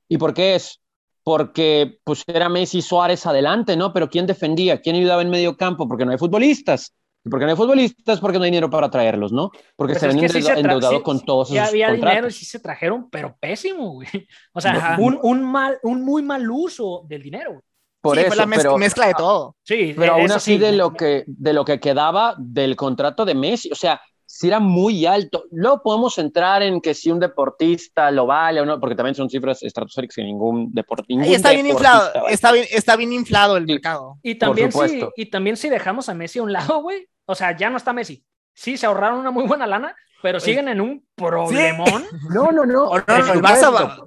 [0.09, 0.79] ¿Y por qué es?
[1.23, 3.93] Porque pues era Messi Suárez adelante, ¿no?
[3.93, 4.81] Pero ¿quién defendía?
[4.81, 5.87] ¿Quién ayudaba en medio campo?
[5.87, 6.93] Porque no hay futbolistas.
[7.25, 9.49] Y porque no hay futbolistas, porque no hay dinero para traerlos, ¿no?
[9.75, 12.35] Porque Pues se ven sí endeudados sí- con todos sí esos había dinero y contratos.
[12.35, 14.07] sí se trajeron, pero pésimo, güey.
[14.53, 17.51] O sea, un, un mal, un muy mal uso del dinero.
[17.53, 17.61] güey.
[18.01, 19.55] Por sí, eso, fue la mezcla, pero, mezcla de todo.
[19.63, 20.57] Sí, pero eh, aún así sí.
[20.59, 24.59] de lo que de lo que quedaba del contrato de Messi, o sea, si era
[24.59, 25.45] muy alto.
[25.49, 29.27] Luego podemos entrar en que si un deportista lo vale o no, porque también son
[29.29, 31.25] cifras estratosféricas que ningún deportista.
[31.25, 34.19] Está bien inflado, está bien, está bien inflado el mercado.
[34.21, 37.55] Y también, si, y también si dejamos a Messi a un lado, güey, o sea,
[37.55, 38.23] ya no está Messi.
[38.53, 42.05] Sí, se ahorraron una muy buena lana, pero siguen en un problemón.
[42.29, 42.85] No, no, no.
[42.85, 43.97] O no, por no, el Barça va-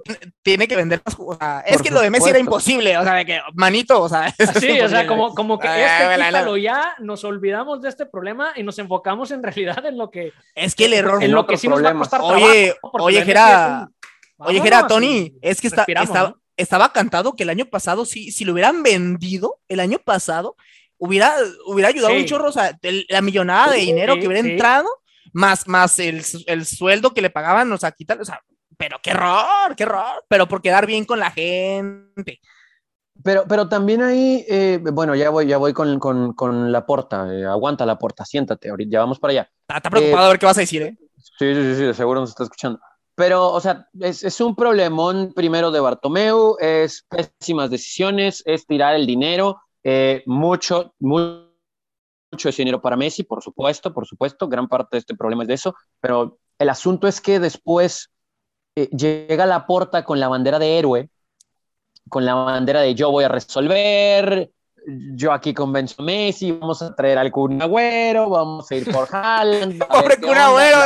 [0.41, 1.15] tiene que vender más.
[1.19, 2.97] O sea, es Por que lo de Messi era imposible.
[2.97, 4.33] O sea, de que, manito, o sea.
[4.37, 6.57] es Sí, o sea, como, como que Ah, este bueno, quítalo no.
[6.57, 10.75] ya, nos olvidamos de este problema y nos enfocamos en realidad en lo que, Es
[10.75, 11.23] que el error.
[11.23, 13.95] en lo que sí nos va a costar Oye, trabajo, oye, un-
[14.41, 16.41] Oye, vámonos Tony, es que está, estaba, ¿no?
[16.57, 20.55] estaba cantado que el año pasado, si, si lo hubieran vendido el año pasado,
[20.99, 21.33] hubiera,
[21.65, 22.19] hubiera ayudado Sí.
[22.19, 24.51] un chorro, o sea, el- la millonada de Sí, dinero que hubiera sí.
[24.51, 24.87] entrado,
[25.33, 28.41] más, más el, el sueldo que le pagaban, o sea, quitar, o sea,
[28.77, 32.39] pero qué error, qué error, pero por quedar bien con la gente.
[33.21, 37.27] Pero, pero también ahí, eh, bueno, ya voy, ya voy con, con, con la porta.
[37.33, 39.49] eh, aguanta la porta, siéntate, ahorita ya vamos para allá.
[39.61, 40.97] Está, está preocupado a ver qué vas a decir, ¿eh?
[41.17, 42.79] Sí, sí, sí, sí, seguro nos está escuchando.
[43.15, 48.95] Pero, o sea, es, es un problemón primero de Bartomeu, es pésimas decisiones, es tirar
[48.95, 51.47] el dinero, eh, mucho, mu-
[52.31, 55.47] mucho ese dinero para Messi, por supuesto, por supuesto, gran parte de este problema es
[55.47, 58.11] de eso, pero el asunto es que después
[58.75, 61.09] eh, llega la porta con la bandera de héroe,
[62.07, 64.51] con la bandera de yo voy a resolver,
[65.15, 69.07] yo aquí convenzo a Messi, vamos a traer al Kun Agüero, vamos a ir por
[69.11, 69.79] Haaland.
[69.87, 70.77] Pobre Kun Agüero.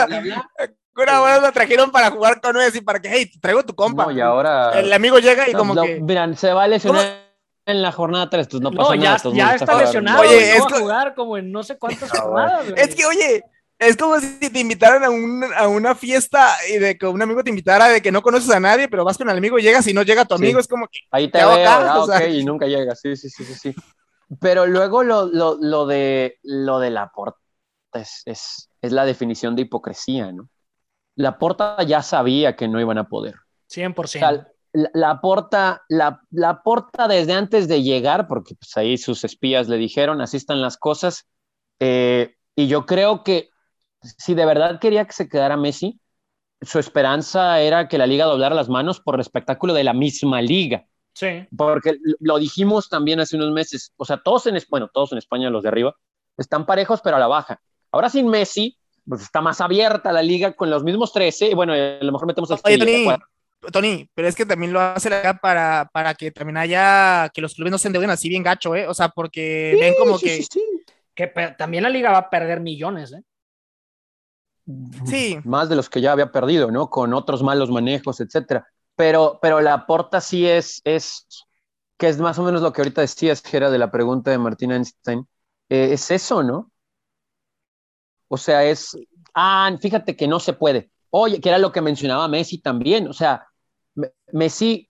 [0.95, 4.05] buena lo trajeron para jugar con Messi, para que, hey, te traigo tu compa.
[4.05, 4.79] No, y ahora.
[4.79, 5.99] El amigo llega y No, como no, que.
[6.01, 7.22] Miran, se va a lesionar
[7.65, 9.31] en la jornada 3, pues no No, pasa ya, nada.
[9.33, 10.21] ya está lesionado.
[10.21, 12.69] Oye, es no va a jugar como en no sé cuántas jornadas.
[12.69, 12.81] güey.
[12.81, 13.43] Es que, oye,
[13.79, 17.43] es como si te invitaran a, un- a una fiesta y de que un amigo
[17.43, 19.87] te invitara de que no conoces a nadie, pero vas con el amigo y llegas
[19.87, 20.43] y no llega tu Sí.
[20.43, 20.99] amigo, es como que.
[21.11, 21.93] Ahí te ¿Qué veo, acá?
[21.93, 23.75] ah, O sea- y nunca llega, sí, sí, sí, sí, sí.
[24.39, 27.37] Pero luego lo, lo, lo de lo de la porta
[27.93, 30.49] es, es, es la definición de hipocresía, ¿no?
[31.15, 33.35] La porta ya sabía que no iban a poder.
[33.69, 33.93] 100%.
[34.03, 38.97] O sea, la, la porta, la, la porta desde antes de llegar, porque pues ahí
[38.97, 41.27] sus espías le dijeron, así están las cosas.
[41.79, 43.49] eh, y yo creo que
[44.01, 45.99] si de verdad quería que se quedara Messi,
[46.61, 50.41] su esperanza era que la liga doblara las manos por el espectáculo de la misma
[50.41, 50.85] liga.
[51.13, 51.47] Sí.
[51.55, 55.49] Porque lo dijimos también hace unos meses, o sea, todos en, bueno, todos en España,
[55.49, 55.95] los de arriba,
[56.37, 57.61] están parejos, pero a la baja.
[57.91, 61.73] Ahora sin Messi, pues está más abierta la liga con los mismos 13, y bueno,
[61.73, 63.07] a lo mejor metemos a Oye, Tony,
[63.71, 67.41] Tony, pero es que también lo hace la liga para, para que también haya, que
[67.41, 68.87] los clubes no se endeuden así bien gacho, ¿eh?
[68.87, 70.35] O sea, porque Sí, ven como sí, que...
[70.37, 70.61] sí, sí.
[71.15, 73.21] Que también la liga va a perder millones, ¿eh?
[75.05, 75.37] Sí.
[75.43, 76.89] Más de los que ya había perdido, ¿no?
[76.89, 78.67] Con otros malos manejos, etcétera.
[78.95, 81.27] Pero, pero la porta sí es, es,
[81.97, 84.37] que es más o menos lo que ahorita decías, que era de la pregunta de
[84.37, 85.27] Martín Einstein.
[85.69, 86.71] Eh, es eso, ¿no?
[88.27, 88.97] O sea, es,
[89.35, 90.91] ah, fíjate que no se puede.
[91.09, 93.07] Oye, que era lo que mencionaba Messi también.
[93.07, 93.47] O sea,
[94.31, 94.89] Messi,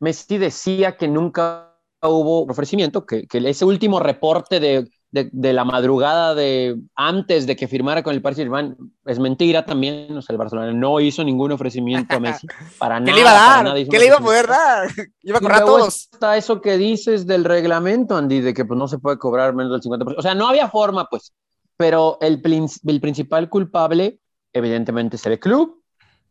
[0.00, 5.64] Messi decía que nunca hubo ofrecimiento, que, que ese último reporte de, de, de la
[5.64, 10.16] madrugada de antes de que firmara con el Paris Saint-Germain es mentira también.
[10.16, 12.46] O sea, el Barcelona no hizo ningún ofrecimiento a Messi
[12.78, 13.14] para ¿Qué nada.
[13.14, 13.64] le iba a dar?
[13.64, 14.88] nada ¿Qué le iba a poder dar?
[15.22, 16.08] Iba a Y correr a todos.
[16.12, 19.72] Está eso que dices del reglamento, Andy, de que pues, no se puede cobrar menos
[19.72, 20.14] del 50%.
[20.16, 21.32] O sea, no había forma, pues.
[21.76, 22.40] Pero el,
[22.86, 24.20] el principal culpable,
[24.52, 25.82] evidentemente, es el club,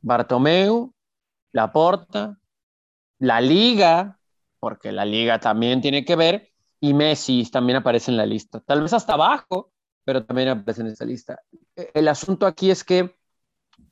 [0.01, 0.94] Bartomeu,
[1.59, 2.37] Laporta,
[3.19, 4.19] la liga,
[4.59, 8.59] porque la liga también tiene que ver, y Messi también aparece en la lista.
[8.61, 9.71] Tal vez hasta abajo,
[10.03, 11.39] pero también aparece en esta lista.
[11.75, 13.15] Eh, El asunto aquí es que,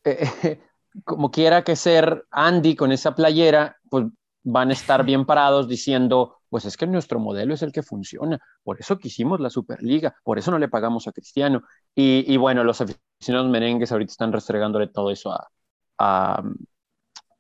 [0.06, 0.60] eh,
[1.06, 4.06] como quiera que ser Andy con esa playera, pues
[4.44, 8.40] van a estar bien parados diciendo, pues es que nuestro modelo es el que funciona,
[8.64, 11.64] por eso quisimos la Superliga, por eso no le pagamos a Cristiano.
[11.96, 16.44] Y, y bueno, los aficionados merengues ahorita están restregándole todo eso a,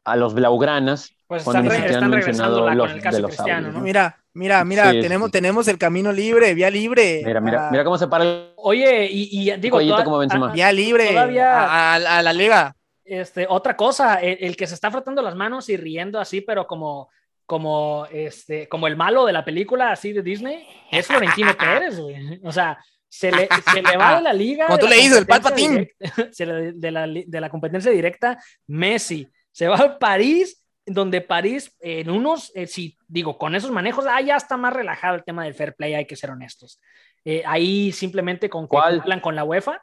[0.05, 1.11] a los blaugranas.
[1.27, 3.71] Pues cuando están, ni re- siquiera están mencionado con los el caso de los cristiano,
[3.71, 3.79] ¿no?
[3.79, 5.31] Mira, mira, mira, Sí, tenemos, sí.
[5.31, 7.21] tenemos el camino libre, vía libre.
[7.25, 10.51] Mira, mira, Ah, mira cómo se para el Oye, y, y digo, toda- como a-
[10.51, 12.75] Vía libre Todavía- a, a- a la liga.
[13.03, 16.67] este, otra cosa, el, el que se está frotando las manos y riendo así, pero
[16.67, 17.09] como,
[17.45, 22.39] como, este, como el malo de la película así de Disney, es Florentino Pérez, güey.
[22.43, 22.77] O sea,
[23.09, 24.67] se le, se le va de la liga.
[24.67, 25.91] Como tú le dices, el competencia Palpatine.
[25.99, 28.37] directa- se le- de, la, de la competencia directa,
[28.67, 29.27] Messi.
[29.53, 34.19] Se va a París, donde París, en unos, eh, sí, digo, con esos manejos, ah,
[34.19, 36.81] ya está más relajado el tema del fair play, hay que ser honestos.
[37.23, 39.81] Eh, ahí simplemente con que con la UEFA,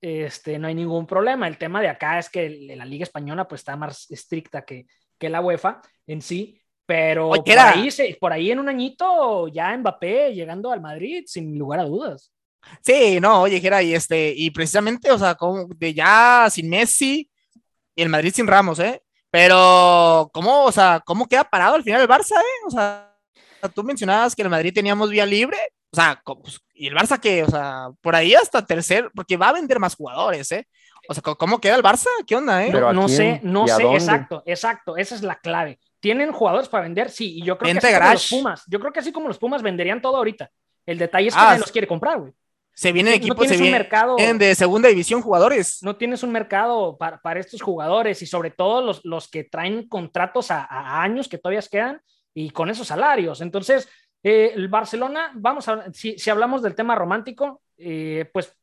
[0.00, 1.48] este, no hay ningún problema.
[1.48, 4.86] El tema de acá es que la Liga Española pues está más estricta que,
[5.18, 7.88] que la UEFA en sí, pero Oye, por era- ahí,
[8.20, 12.32] por ahí en un añito ya Mbappé llegando al Madrid sin lugar a dudas.
[12.82, 17.28] Sí, no, oye, Jera, y este, y precisamente, o sea, como de ya sin Messi
[17.98, 19.02] y el Madrid sin Ramos, ¿eh?
[19.30, 22.64] Pero, ¿cómo, o sea, cómo queda parado al final el Barça, eh?
[22.66, 23.12] O sea,
[23.74, 25.56] tú mencionabas que el Madrid teníamos vía libre,
[25.92, 27.42] o sea, ¿cómo- pues, ¿y el Barça qué?
[27.44, 30.66] O sea, por ahí hasta tercer, porque va a vender más jugadores, ¿eh?
[31.08, 32.08] O sea, ¿cómo queda el Barça?
[32.26, 32.68] ¿Qué onda, eh?
[32.72, 33.16] Pero ¿a no quién?
[33.16, 33.98] sé, no ¿Y a sé, dónde?
[33.98, 35.78] exacto, exacto, esa es la clave.
[36.00, 37.10] ¿Tienen jugadores para vender?
[37.10, 38.28] Sí, y yo creo Vente que así como los.
[38.30, 40.50] Pumas, yo creo que así como los Pumas venderían todo ahorita.
[40.86, 42.32] El detalle es que Ah, nadie los quiere comprar, güey.
[42.78, 45.82] Se vienen no equipos, se vienen mercado de segunda división jugadores.
[45.82, 49.88] no tienes un mercado para, para estos jugadores y sobre todo los, los que traen
[49.88, 52.00] contratos a, a años que todavía quedan
[52.32, 53.40] y con esos salarios.
[53.40, 53.88] Entonces,
[54.22, 58.56] eh, el Barcelona, vamos a, si, si hablamos del tema romántico, eh, pues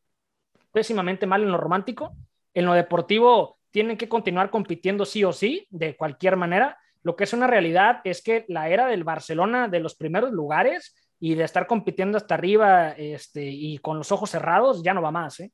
[0.71, 2.15] pésimamente mal en lo romántico.
[2.53, 6.77] En lo deportivo, tienen que continuar compitiendo sí o sí, de cualquier manera.
[7.03, 10.95] Lo que es una realidad es que la era del Barcelona de los primeros lugares
[11.19, 15.11] y de estar compitiendo hasta arriba este, y con los ojos cerrados ya no va
[15.11, 15.39] más.
[15.39, 15.51] ¿eh?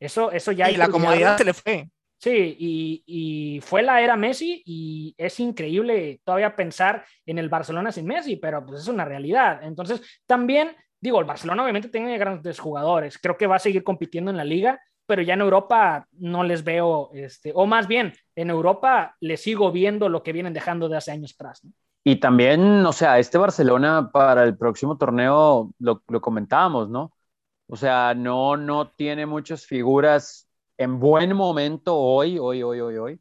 [0.00, 1.88] Eso, eso ya Y la comodidad se le fue.
[2.18, 7.92] Sí, y, y fue la era Messi y es increíble todavía pensar en el Barcelona
[7.92, 9.62] sin Messi, pero pues es una realidad.
[9.62, 14.30] Entonces, también, digo, el Barcelona obviamente tiene grandes jugadores, creo que va a seguir compitiendo
[14.30, 18.48] en la liga, pero ya en Europa no les veo, este, o más bien, en
[18.48, 21.64] Europa les sigo viendo lo que vienen dejando de hace años atrás.
[21.64, 21.72] ¿no?
[22.08, 27.12] Y también, o sea, este Barcelona para el próximo torneo, lo, lo comentábamos, ¿no?
[27.68, 33.20] O sea, no, no tiene muchas figuras en buen momento hoy, hoy, hoy, hoy, hoy.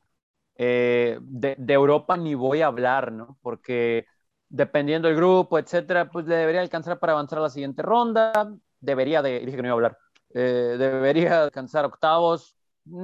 [0.57, 3.37] Eh, de, de Europa ni voy a hablar, ¿no?
[3.41, 4.05] Porque
[4.49, 8.53] dependiendo del grupo, etcétera, pues le debería alcanzar para avanzar a la siguiente ronda.
[8.81, 9.97] Debería de, dije que no iba a hablar,
[10.35, 12.55] eh, debería alcanzar octavos,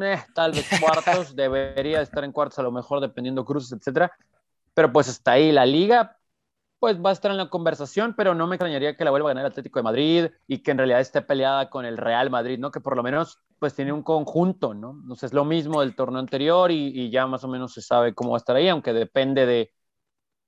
[0.03, 4.11] eh, tal vez cuartos, debería estar en cuartos a lo mejor dependiendo cruces, etcétera.
[4.73, 6.17] Pero pues está ahí la liga,
[6.79, 9.31] pues va a estar en la conversación, pero no me extrañaría que la vuelva a
[9.33, 12.59] ganar el Atlético de Madrid y que en realidad esté peleada con el Real Madrid,
[12.59, 12.71] ¿no?
[12.71, 15.15] Que por lo menos pues tiene un conjunto, ¿no?
[15.15, 18.15] Sea, es lo mismo del torneo anterior y, y ya más o menos se sabe
[18.15, 19.71] cómo va a estar ahí, aunque depende de,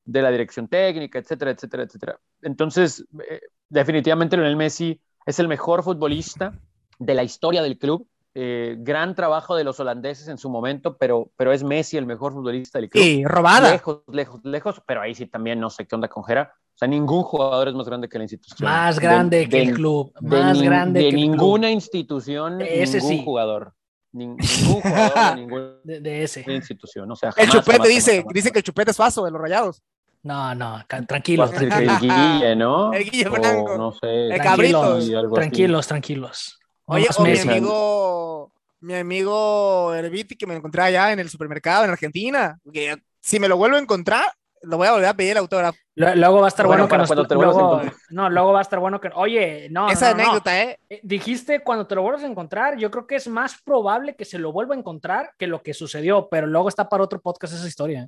[0.06, 2.20] de la dirección técnica, etcétera, etcétera, etcétera.
[2.42, 6.60] Entonces, eh, definitivamente Lionel Messi es el mejor futbolista
[7.00, 11.30] de la historia del club eh, gran trabajo de los holandeses en su momento, pero,
[11.36, 13.04] pero es Messi el mejor futbolista del club.
[13.04, 13.72] Sí, robada.
[13.72, 16.52] Lejos, lejos, lejos, pero ahí sí también no sé qué onda con Jera.
[16.56, 18.68] O sea, ningún jugador es más grande que la institución.
[18.68, 20.12] Más grande De- que de- el club.
[20.20, 21.32] de Más grande de que el club.
[21.32, 23.22] ninguna institución, Ese ningún sí.
[23.24, 23.74] jugador.
[24.14, 26.44] Nin- ningún jugador de ninguna De, de ese.
[26.52, 27.12] institución.
[27.12, 28.34] O sea, El chupete jamás, dice, jamás, jamás.
[28.34, 29.82] dice que el chupete es faso de los rayados.
[30.24, 31.52] No, no, ca- tranquilos.
[31.52, 32.92] Que el Guille, ¿no?
[32.94, 33.78] El Guille O Franco.
[33.78, 34.28] no sé.
[34.28, 35.02] El cabrito.
[35.02, 35.42] sí, algo así.
[35.42, 36.60] Tranquilos, tranquilos.
[36.86, 41.86] Oye, más o mi amigo, mi amigo Herbiti que me encontré allá en el supermercado
[41.86, 42.58] en Argentina.
[42.72, 44.26] Que si me lo vuelvo a encontrar,
[44.64, 45.78] lo voy a volver a pedir el autógrafo.
[45.96, 48.02] Lo- Luego va a estar Bueno, bueno, que nos cuando te vuelvas a luego, encontrar.
[48.10, 50.24] no, luego va a estar bueno que oye, no, Esa no, no, no.
[50.30, 50.80] anécdota, ¿eh?
[50.90, 54.26] Eh, Dijiste cuando te lo vuelvas a encontrar, yo creo que es más probable que
[54.26, 57.54] se lo vuelva a encontrar que lo que sucedió, pero luego está para otro podcast
[57.54, 58.08] esa historia.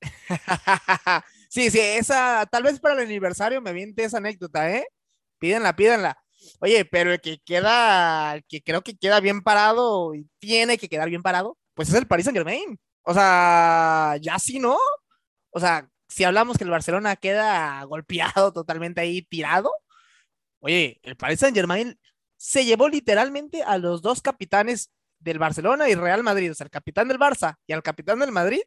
[1.48, 4.86] sí, sí, esa, tal vez para el aniversario me viente esa anécdota, ¿eh?
[5.38, 6.18] Pídenla, pídenla.
[6.60, 10.88] Oye, pero el que queda, el que creo que queda bien parado y tiene que
[10.88, 12.78] quedar bien parado, pues es el Paris Saint Germain.
[13.02, 14.78] O sea, ya sí, ¿no?
[15.50, 19.72] O sea, si hablamos que el Barcelona queda golpeado totalmente ahí, tirado,
[20.60, 21.98] oye, el Paris Saint Germain
[22.36, 26.70] se llevó literalmente a los dos capitanes del Barcelona y Real Madrid, o sea, el
[26.70, 28.60] capitán del Barça y al capitán del Madrid,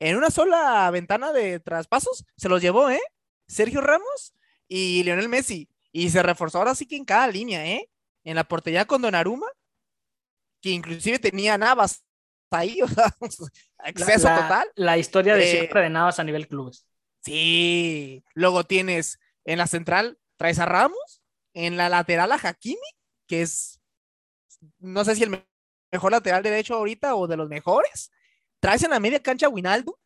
[0.00, 3.00] en una sola ventana de traspasos, se los llevó, ¿eh?
[3.46, 4.34] Sergio Ramos
[4.68, 5.68] y Lionel Messi.
[5.92, 7.88] Y se reforzó ahora sí que en cada línea, ¿eh?
[8.24, 9.46] En la portería con Donnarumma,
[10.60, 12.04] que inclusive tenía Navas
[12.50, 13.14] ahí, o sea,
[13.84, 14.68] exceso la, total.
[14.74, 16.86] La historia de Eh, siempre de Navas a nivel clubes.
[17.22, 18.24] Sí.
[18.34, 21.22] Luego tienes en la central, traes a Ramos,
[21.54, 22.78] en la lateral a Hakimi,
[23.26, 23.80] que es,
[24.78, 25.46] no sé si el me-
[25.92, 28.10] mejor lateral derecho ahorita o de los mejores.
[28.60, 29.98] Traes en la media cancha a Winaldo,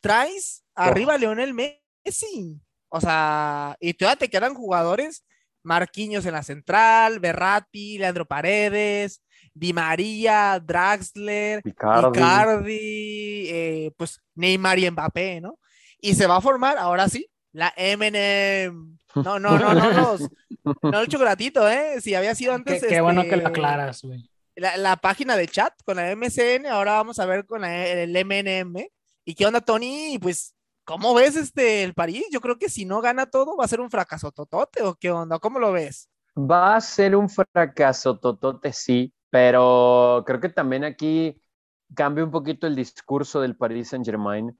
[0.00, 2.60] traes arriba a Leonel Messi.
[2.94, 5.24] O sea, y todavía te quedan jugadores,
[5.62, 9.22] Marquinhos en la central, Berratti, Leandro Paredes,
[9.54, 12.18] Di María, Draxler, Icardi.
[12.18, 15.58] Icardi, eh, pues Neymar y Mbappé, ¿no?
[16.00, 18.72] Y se va a formar, ahora sí, la M&M.
[19.14, 20.28] No, no, no, no, los,
[20.82, 22.00] no el chocolatito, ¿eh?
[22.00, 22.84] Si había sido Qué, antes.
[22.86, 24.28] qué bueno que lo este, aclaras, güey.
[24.54, 28.14] La, la página de chat con la MCN, ahora vamos a ver con la- el
[28.14, 28.90] M&M.
[29.24, 30.18] ¿Y qué onda, Tony?
[30.20, 32.26] Pues, ¿cómo ves este el París?
[32.30, 35.10] Yo creo que si no gana todo, va a ser un fracaso totote, ¿o qué
[35.10, 35.38] onda?
[35.38, 36.08] ¿Cómo lo ves?
[36.36, 41.38] Va a ser un fracaso, Totote, sí, pero creo que también aquí
[41.94, 44.58] cambia un poquito el discurso del Paris Saint-Germain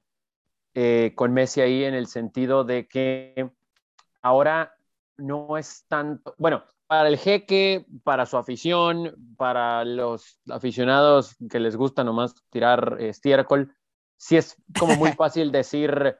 [0.75, 3.51] eh, con Messi ahí en el sentido de que
[4.21, 4.75] ahora
[5.17, 11.75] no es tanto, bueno, para el jeque, para su afición, para los aficionados que les
[11.75, 13.75] gusta nomás tirar estiércol,
[14.23, 16.15] sí es como muy fácil decir,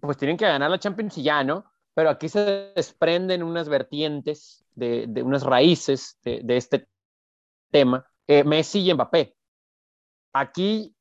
[0.00, 1.64] pues tienen que ganar la Champions y ya, ¿no?
[1.94, 6.88] Pero aquí se desprenden unas vertientes, de, de unas raíces de, de este
[7.70, 9.36] tema, eh, Messi y Mbappé.
[10.34, 10.94] Aquí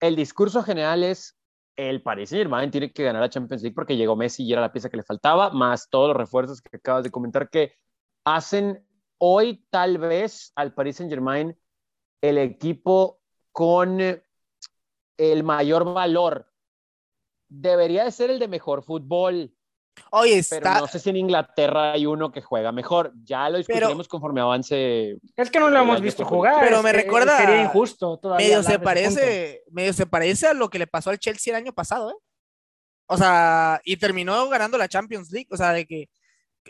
[0.00, 1.36] el discurso general es
[1.76, 4.72] el Paris Saint-Germain tiene que ganar la Champions League porque llegó Messi y era la
[4.72, 7.74] pieza que le faltaba, más todos los refuerzos que acabas de comentar que
[8.24, 8.84] hacen
[9.18, 11.56] hoy tal vez al Paris Saint-Germain
[12.20, 13.20] el equipo
[13.52, 14.00] con
[15.18, 16.50] el mayor valor.
[17.48, 19.52] Debería de ser el de mejor fútbol,
[20.10, 23.12] Oye, pero está, no sé si en Inglaterra hay uno que juega mejor.
[23.24, 25.18] Ya lo discutiremos conforme avance.
[25.36, 26.56] Es que no lo hemos visto jugar.
[26.60, 28.46] Pero es me que recuerda- Sería injusto todavía.
[28.46, 31.72] medio se parece, medio se parece a lo que le pasó al Chelsea el año
[31.72, 32.14] pasado, ¿eh?
[33.06, 36.10] O sea, y terminó ganando la Champions League, o sea, de que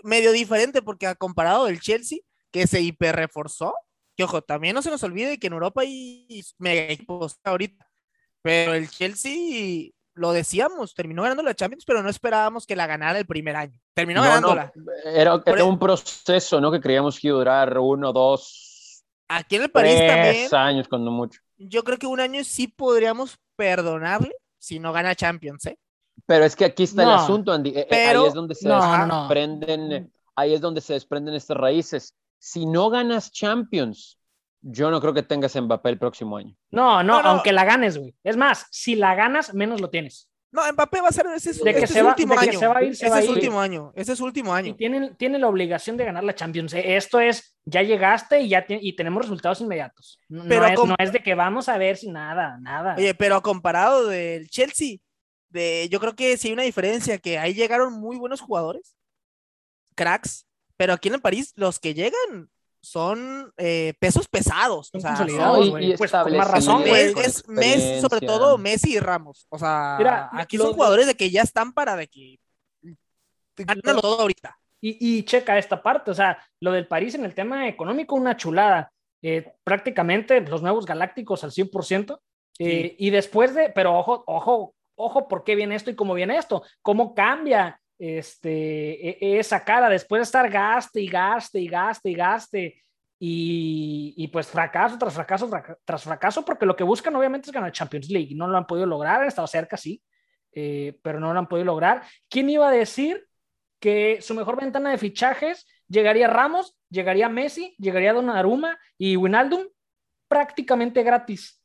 [0.04, 2.20] medio diferente porque ha comparado del Chelsea,
[2.52, 3.74] que se hiperreforzó,
[4.16, 7.87] que ojo, también no se nos olvide que en Europa hay mega equipos ahorita,
[8.42, 13.18] pero el Chelsea, lo decíamos, terminó ganando la Champions, pero no esperábamos que la ganara
[13.18, 13.78] el primer año.
[13.94, 14.72] Terminó No, no, ganándola.
[15.04, 16.70] era, e- un proceso, ¿no?
[16.72, 20.34] Que creíamos que iba a durar uno, dos, Aquí en el París también.
[20.34, 21.40] tres años, cuando mucho.
[21.58, 25.78] yo creo que un año sí podríamos perdonarle si no gana Champions, ¿eh?
[26.26, 27.70] Pero es que aquí está el asunto, Andy.
[27.76, 29.20] Eh, pero- ahí es donde se no, no, no.
[29.22, 32.14] desprenden, ahí es donde se desprenden estas raíces.
[32.38, 34.17] Si no ganas Champions,
[34.60, 36.54] yo no creo que tengas Mbappé el próximo año.
[36.70, 37.28] No, no, No, no.
[37.30, 38.14] aunque la ganes, güey.
[38.24, 40.28] Es más, si la ganas, menos lo tienes.
[40.50, 42.40] No, Mbappé va a ser ese es, De que este se es va- último de
[42.40, 42.58] que año.
[42.58, 43.30] se va a ir, se ese va es ir.
[43.32, 43.92] último año.
[43.94, 44.76] Ese es último Y año.
[44.76, 46.72] tiene, tiene la obligación de ganar la Champions.
[46.72, 50.18] Eh, Esto es, ya llegaste y ya y tenemos resultados inmediatos.
[50.28, 52.94] No, Pero no es, com- no es de que vamos a ver si nada, nada.
[52.96, 54.96] Oye, pero comparado del Chelsea,
[55.50, 58.96] de, yo creo que sí hay una diferencia, que ahí llegaron muy buenos jugadores,
[59.94, 60.46] cracks,
[60.78, 62.48] pero aquí en el París los que llegan
[62.90, 64.90] son eh, pesos pesados.
[64.92, 65.92] O sea, consolidados, No, y- güey.
[65.92, 69.46] y Pues con más razón, es, Messi, sobre todo Messi y Ramos.
[69.50, 72.38] O sea, Mira, aquí son jugadores de que ya están para de que
[73.56, 74.56] gánalo todo ahorita.
[74.80, 78.36] Y, y checa esta parte, o sea, lo del París en el tema económico, una
[78.36, 78.92] chulada.
[79.20, 82.20] eh, prácticamente los nuevos galácticos al 100%.
[82.60, 86.36] Eh, y después de, pero ojo, ojo, ojo, ¿por qué viene esto y cómo viene
[86.38, 86.62] esto?
[86.82, 92.14] ¿Cómo cambia este, e, esa cara después de estar gaste y gaste y gaste y
[92.14, 92.84] gaste?
[93.20, 95.50] Y, pues fracaso tras fracaso
[95.84, 98.34] tras fracaso, porque lo que buscan obviamente es ganar Champions League.
[98.34, 100.00] No lo han podido lograr, han estado cerca, sí,
[100.52, 102.02] eh, pero no lo han podido lograr.
[102.28, 103.26] ¿Quién iba a decir
[103.80, 109.66] que su mejor ventana de fichajes llegaría Ramos, llegaría Messi, llegaría Donnarumma y Winaldum
[110.28, 111.60] prácticamente gratis?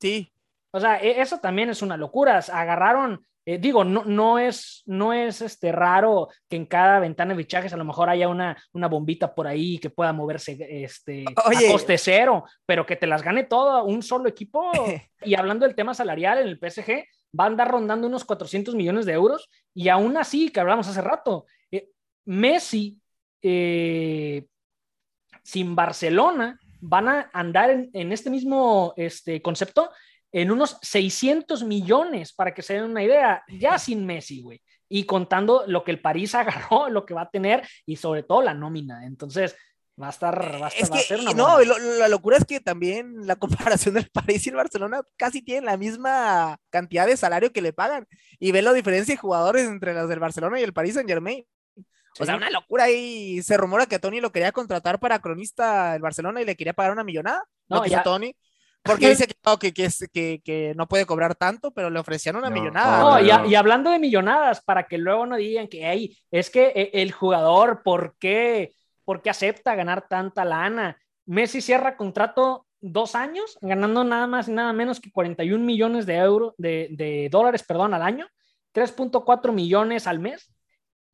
[0.00, 0.32] Sí.
[0.72, 2.38] O sea, e, eso también es una locura.
[2.38, 7.42] Agarraron eh, digo, no, no es, no es este, raro que en cada ventana de
[7.42, 11.70] fichajes a lo mejor haya una, una bombita por ahí que pueda moverse este, a
[11.70, 14.70] coste cero, pero que te las gane todo un solo equipo.
[15.24, 17.04] y hablando del tema salarial en el PSG,
[17.38, 21.00] va a andar rondando unos 400 millones de euros y aún así, que hablamos hace
[21.00, 21.88] rato, eh,
[22.26, 23.00] Messi
[23.42, 24.46] eh,
[25.42, 29.90] sin Barcelona van a andar en, en este mismo este, concepto
[30.32, 34.60] en unos 600 millones, para que se den una idea, ya sin Messi, güey.
[34.88, 38.42] Y contando lo que el París agarró, lo que va a tener y sobre todo
[38.42, 39.06] la nómina.
[39.06, 39.56] Entonces,
[40.00, 43.94] va a estar, va a, ser una No, la locura es que también la comparación
[43.94, 48.06] del París y el Barcelona casi tienen la misma cantidad de salario que le pagan.
[48.38, 51.44] Y ve la diferencia de jugadores entre los del Barcelona y el París Saint Germain.
[52.18, 53.42] O sea, una locura ahí.
[53.42, 56.92] Se rumora que Tony lo quería contratar para cronista del Barcelona y le quería pagar
[56.92, 57.44] una millonada.
[57.68, 58.34] No, no ya, Tony.
[58.82, 62.48] Porque dice que no, que, que, que, no puede cobrar tanto, pero le ofrecían una
[62.50, 63.20] millonada.
[63.20, 66.90] No, y, hablando de millonadas, para que luego no digan que hey, es que eh,
[66.94, 68.72] el jugador, ¿por qué,
[69.04, 70.98] ¿por qué acepta ganar tanta lana?
[71.26, 76.16] Messi cierra contrato dos años, ganando nada más y nada menos que 41 millones de
[76.16, 78.26] euros, de, de dólares, perdón, al año,
[78.74, 80.54] 3.4 millones al mes,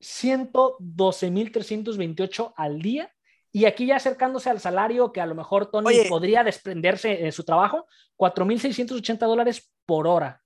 [0.01, 3.11] 112.328 al día
[3.57, 7.43] y aquí ya acercándose al salario que a lo mejor Tony podría desprenderse de su
[7.43, 7.87] trabajo,
[8.19, 10.43] 4.680 dólares por hora.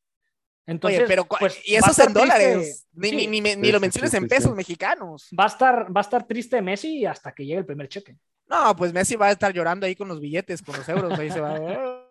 [0.64, 4.54] Entonces, pero pues, y eso es en dólares, ni, ni, ni, lo menciones en pesos
[4.54, 5.28] mexicanos.
[5.36, 8.16] Va a, estar, va a estar triste Messi hasta que llegue el primer cheque.
[8.46, 11.32] No, pues Messi va a estar llorando ahí con los billetes, con los euros, ahí
[11.32, 12.06] se va.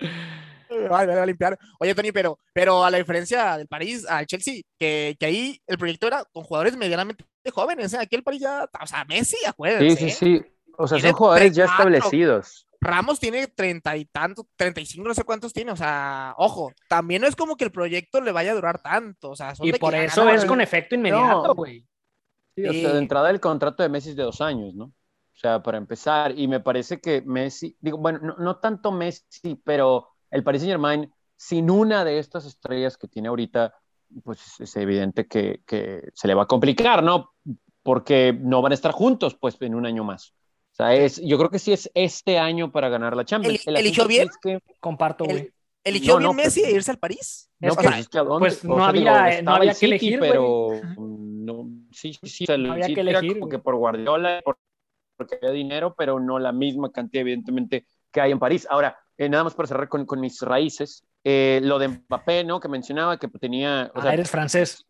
[0.90, 1.58] a limpiar.
[1.78, 5.78] Oye, Tony, pero, pero a la diferencia del París, al Chelsea, que, que ahí el
[5.78, 7.98] proyecto era con jugadores medianamente jóvenes, ¿eh?
[8.00, 9.96] aquí el París ya, o sea, Messi, acuérdense.
[9.96, 10.46] Sí, sí, sí.
[10.78, 12.66] O sea, son jugadores ya establecidos.
[12.80, 16.72] Ramos tiene treinta y tantos, treinta y cinco, no sé cuántos tiene, o sea, ojo,
[16.88, 19.72] también no es como que el proyecto le vaya a durar tanto, o sea, y
[19.74, 21.86] por eso es con efecto inmediato, güey.
[22.56, 24.86] Sí, o sea, de entrada el contrato de Messi es de dos años, ¿no?
[24.86, 29.54] O sea, para empezar, y me parece que Messi, digo, bueno, no, no tanto Messi,
[29.64, 33.74] pero el Paris Saint Germain, sin una de estas estrellas que tiene ahorita,
[34.24, 35.60] pues es evidente que,
[36.12, 37.34] se le va a complicar, ¿no?
[37.82, 40.34] Porque no van a estar juntos, pues, en un año más.
[40.72, 43.66] O sea, es, yo creo que sí es este año para ganar la Champions.
[43.66, 44.28] El, ¿Eligió bien?
[44.40, 44.60] que...
[44.80, 45.52] Comparto, güey.
[45.84, 47.50] ¿Eligió bien Messi pues, irse al París?
[47.58, 48.08] No, pues,
[48.38, 53.00] pues no, había, no había que elegir, pero no, sí, sí, sí, no había que
[53.00, 53.40] elegir.
[53.40, 54.40] Porque por Guardiola,
[55.16, 58.66] porque había dinero, pero no la misma cantidad, evidentemente, que hay en París.
[58.70, 62.60] Ahora, eh, nada más para cerrar con, con mis raíces, eh, lo de Mbappé, ¿no?
[62.60, 63.90] Que mencionaba que tenía...
[63.94, 64.86] O ah, eres francés.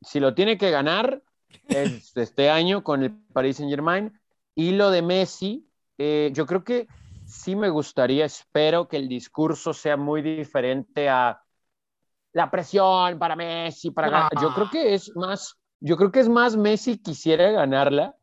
[0.00, 1.22] Si lo tiene que ganar
[1.68, 4.18] es este año con el Paris Saint Germain.
[4.54, 5.66] Y lo de Messi,
[5.98, 6.86] eh, yo creo que
[7.26, 11.40] sí me gustaría, espero que el discurso sea muy diferente a
[12.32, 14.32] la presión para Messi, para ganar.
[14.40, 18.14] Yo creo que es más, yo creo que es más Messi quisiera ganarla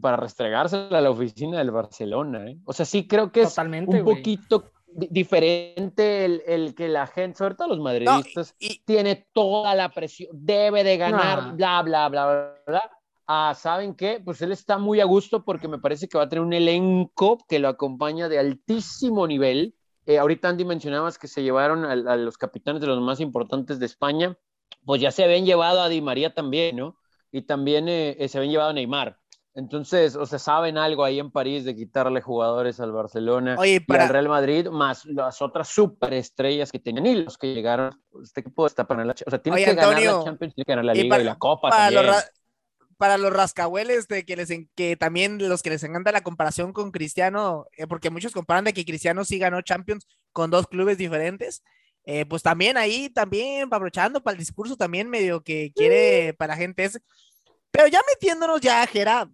[0.00, 2.50] para restregársela a la oficina del Barcelona.
[2.50, 2.58] ¿eh?
[2.64, 7.68] O sea, sí creo que es un poquito diferente el, que la gente, sobre todo
[7.68, 12.90] los madridistas, tiene toda la presión, debe de ganar, bla, bla, bla, bla, bla.
[13.26, 14.20] Ah, ¿saben qué?
[14.24, 17.38] Pues él está muy a gusto porque me parece que va a tener un elenco
[17.48, 19.76] que lo acompaña de altísimo nivel.
[20.06, 23.86] Eh, ahorita Andy mencionabas que se llevaron a, los capitanes de los más importantes de
[23.86, 24.36] España,
[24.84, 26.96] pues ya se habían llevado a Di María también, ¿no?
[27.30, 29.19] Y también eh, se habían llevado a Neymar.
[29.60, 34.08] Entonces, o sea, saben algo ahí en París de quitarle jugadores al Barcelona y al
[34.08, 38.02] Real Madrid, más las otras superestrellas que tenían y los que llegaron.
[38.22, 40.84] Este equipo está para la, o sea, tiene que ganar la Champions, tiene que ganar
[40.86, 42.06] la Liga y la Copa para también.
[42.06, 42.30] Los
[42.96, 46.90] para los rascahueles de que les que también los que les encanta la comparación con
[46.90, 51.62] Cristiano, eh, porque muchos comparan de que Cristiano sí ganó Champions con dos clubes diferentes.
[52.04, 56.58] Eh, pues también ahí, también aprovechando para el discurso, también medio que quiere para la
[56.58, 57.00] gente ese.
[57.70, 59.30] Pero ya metiéndonos ya, Jera,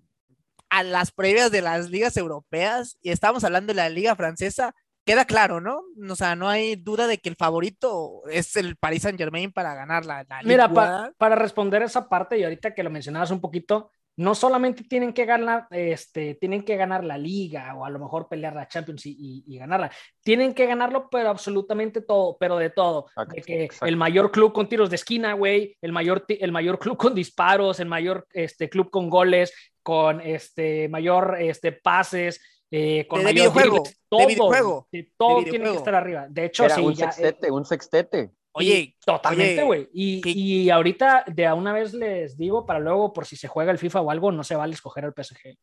[0.77, 4.74] a las previas de las ligas europeas y estamos hablando de la liga francesa,
[5.07, 5.81] queda claro, ¿no?
[6.11, 9.74] O sea, no hay duda de que el favorito es el Paris Saint Germain para
[9.74, 14.35] ganar la, Mira, para responder esa parte y ahorita que lo mencionabas un poquito, no
[14.35, 18.55] solamente tienen que ganar, este, tienen que ganar la liga o a lo mejor pelear
[18.55, 19.91] la Champions y, ganarla.
[20.23, 23.07] Tienen que ganarlo, pero absolutamente todo, pero de todo.
[23.29, 26.97] de que el mayor club con tiros de esquina, güey, el mayor, el mayor club
[26.97, 29.53] con disparos, el mayor este, club con goles,
[29.83, 32.41] con este, mayor este, pases,
[32.71, 36.27] eh, con de, mayor videojuego, todo, de videojuego, todo tiene que estar arriba.
[36.29, 38.31] De hecho, sí, un eh, sextete, un sextete.
[38.59, 39.87] Oye, totalmente, güey.
[39.93, 43.71] Y, y, ahorita de a una vez les digo para luego, por si se juega
[43.71, 45.59] el FIFA o algo, no se vale escoger el PSG.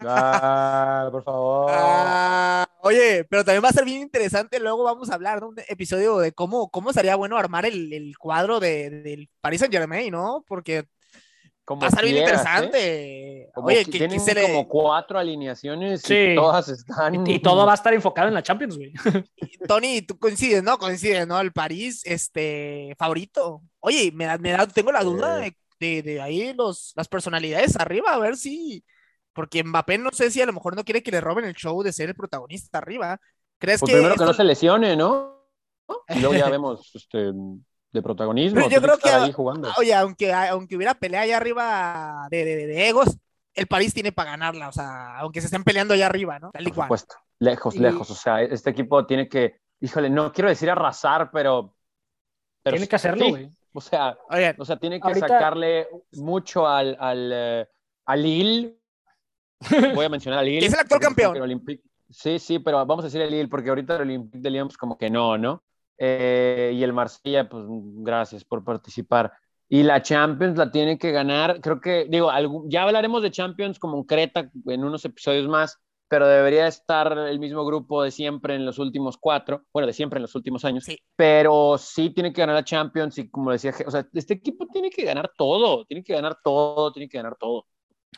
[0.00, 1.70] Ah, por favor.
[1.70, 4.58] Ah, oye, pero también va a ser bien interesante.
[4.58, 8.16] Luego vamos a hablar de un episodio de cómo, cómo sería bueno armar el, el
[8.16, 10.42] cuadro de, del Paris Saint Germain, ¿no?
[10.48, 10.86] Porque
[11.78, 12.20] va a estar bien ¿eh?
[12.20, 13.50] interesante.
[13.54, 17.26] Oye, que, tienen como cuatro alineaciones y todas están.
[17.26, 18.92] Y, todo va a estar enfocado en la Champions, güey.
[19.68, 20.78] Tony, tú coincides, ¿no?
[20.78, 21.40] Coincides, ¿no?
[21.40, 23.62] El París, este, favorito.
[23.80, 28.18] Oye, me, me da, tengo la duda de, de, ahí los, las personalidades arriba, a
[28.18, 28.84] ver si.
[29.32, 31.82] Porque Mbappé no sé si a lo mejor no quiere que le roben el show
[31.82, 33.20] de ser el protagonista arriba.
[33.58, 33.96] ¿Crees pues que.?
[33.96, 35.40] Primero que no se lesione, ¿no?
[36.08, 37.32] Y luego ya vemos este,
[37.92, 38.68] de protagonismo.
[38.68, 39.10] yo creo que,
[39.78, 43.16] oye, aunque, aunque hubiera pelea allá arriba de, de, egos,
[43.54, 46.52] el París tiene para ganarla, o sea, aunque se estén peleando allá arriba, ¿no?
[46.52, 51.30] Por supuesto, lejos, lejos, o sea, este equipo tiene que, híjole, no quiero decir arrasar,
[51.32, 51.74] pero...
[52.62, 53.50] tiene que hacerlo, güey.
[53.72, 54.18] O sea,
[54.58, 57.68] o sea, tiene que sacarle mucho al, al, eh,
[58.04, 58.76] al Lille.
[59.94, 60.66] Voy a mencionar al Lille.
[60.66, 61.62] es el actual campeón.
[62.08, 64.76] Sí, sí, pero vamos a decir el Lille, porque ahorita el Olympique de Lyon, pues
[64.76, 65.62] como que no, ¿no?
[66.02, 69.32] Eh, y el Marsella, pues gracias por participar.
[69.68, 72.32] Y la Champions la tiene que ganar, creo que, digo,
[72.66, 75.78] ya hablaremos de Champions como Creta en unos episodios más,
[76.08, 80.16] pero debería estar el mismo grupo de siempre en los últimos cuatro, bueno, de siempre
[80.16, 80.98] en los últimos años, sí.
[81.14, 84.90] pero sí tiene que ganar la Champions y como decía, o sea, este equipo tiene
[84.90, 87.66] que ganar todo, tiene que ganar todo, tiene que ganar todo.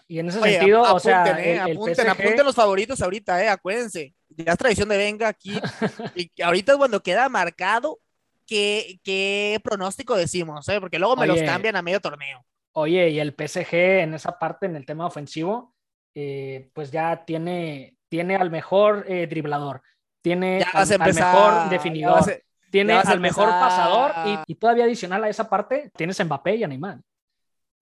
[0.06, 4.52] Y en ese sentido, o sea, eh, apunten, apunten los favoritos ahorita, eh, acuérdense ya
[4.52, 5.52] es tradición de venga aquí.
[6.14, 8.00] y ahorita es cuando queda marcado
[8.46, 10.80] qué, qué pronóstico decimos, ¿eh?
[10.80, 12.44] porque luego me los cambian a medio torneo.
[12.72, 15.74] Oye, y el PSG en esa parte, en el tema ofensivo,
[16.14, 19.82] eh, pues ya tiene, tiene al mejor eh, driblador,
[20.22, 25.90] tiene al, mejor definidor, tiene al mejor pasador y, y, todavía adicional a esa parte
[25.96, 26.98] tienes Mbappé y Neymar.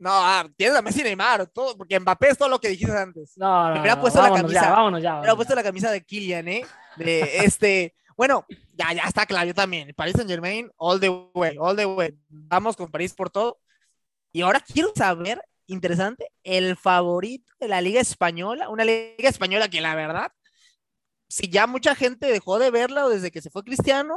[0.01, 2.97] No, ah, tienes a Messi y Neymar, todo, porque Mbappé es todo lo que dijiste
[2.97, 3.37] antes.
[3.37, 4.63] No, no, me hubiera puesto la camisa.
[4.63, 5.13] Ya, vámonos ya.
[5.13, 6.67] Me hubiera puesto la camisa de Kylian, ¿eh?
[6.97, 7.95] De este.
[8.17, 9.93] bueno, ya, ya está claro, yo también.
[9.95, 12.19] París Saint Germain, all the way, all the way.
[12.31, 13.61] Vamos con París por todo.
[14.33, 19.83] Y ahora quiero saber, interesante, el favorito de la Liga Española, una Liga Española que
[19.83, 20.33] la verdad,
[21.29, 24.17] si ya mucha gente dejó de verla desde que se fue Cristiano,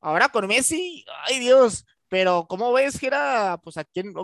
[0.00, 4.14] ahora con Messi, ay Dios, pero ¿cómo ves que era, pues a quién,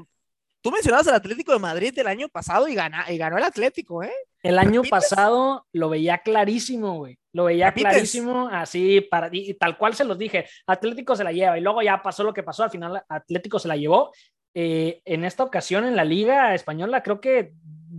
[0.66, 4.12] Tú mencionabas al Atlético de Madrid el año pasado y, y ganó el Atlético, ¿eh?
[4.42, 7.20] El año pasado lo veía clarísimo, güey.
[7.32, 10.44] Lo veía clarísimo, así, para, y, tal cual se los dije.
[10.66, 12.64] Atlético se la lleva y luego ya pasó lo que pasó.
[12.64, 14.10] Al final, Atlético se la llevó.
[14.54, 17.52] Eh, en esta ocasión, en la Liga Española, creo que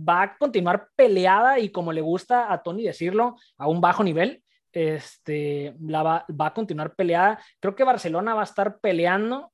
[0.06, 4.42] va a continuar peleada y como le gusta a Tony decirlo, a un bajo nivel.
[4.72, 7.40] Este, la va, va a continuar peleada.
[7.60, 9.52] Creo que Barcelona va a estar peleando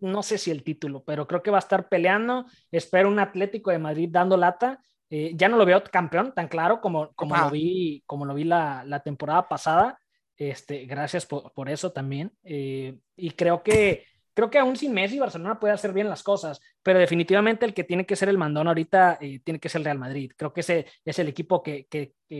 [0.00, 2.46] no sé si el título, pero creo que va a estar peleando.
[2.70, 4.80] Espero un Atlético de Madrid dando lata.
[5.10, 8.44] Eh, ya no lo veo campeón tan claro como, como lo vi, como lo vi
[8.44, 9.98] la, la temporada pasada.
[10.36, 12.32] Este, gracias por, por eso también.
[12.42, 14.04] Eh, y creo que
[14.34, 17.84] creo que aún sin Messi, Barcelona puede hacer bien las cosas, pero definitivamente el que
[17.84, 20.32] tiene que ser el mandón ahorita eh, tiene que ser el Real Madrid.
[20.36, 21.86] Creo que ese es el equipo que,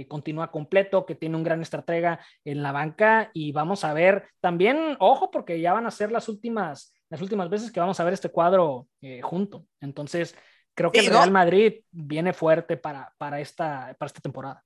[0.09, 4.97] continúa completo, que tiene un gran estratega en la banca y vamos a ver también,
[4.99, 8.13] ojo, porque ya van a ser las últimas, las últimas veces que vamos a ver
[8.13, 9.67] este cuadro eh, junto.
[9.81, 10.37] Entonces,
[10.75, 14.65] creo que el Real Madrid viene fuerte para, para, esta, para esta temporada.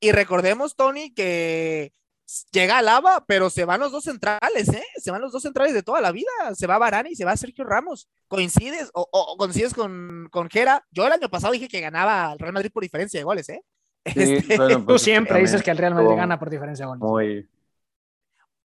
[0.00, 1.92] Y recordemos, Tony, que
[2.52, 4.84] llega a Lava, pero se van los dos centrales, ¿eh?
[4.96, 6.30] Se van los dos centrales de toda la vida.
[6.54, 8.08] Se va Barani y se va Sergio Ramos.
[8.28, 10.84] ¿Coincides o, coincides con, con Gera?
[10.90, 13.62] Yo el año pasado dije que ganaba el Real Madrid por diferencia de goles, ¿eh?
[14.04, 17.02] Este, Tú pues, siempre dices que el Real Madrid gana por diferencia de goles.
[17.02, 17.48] Muy...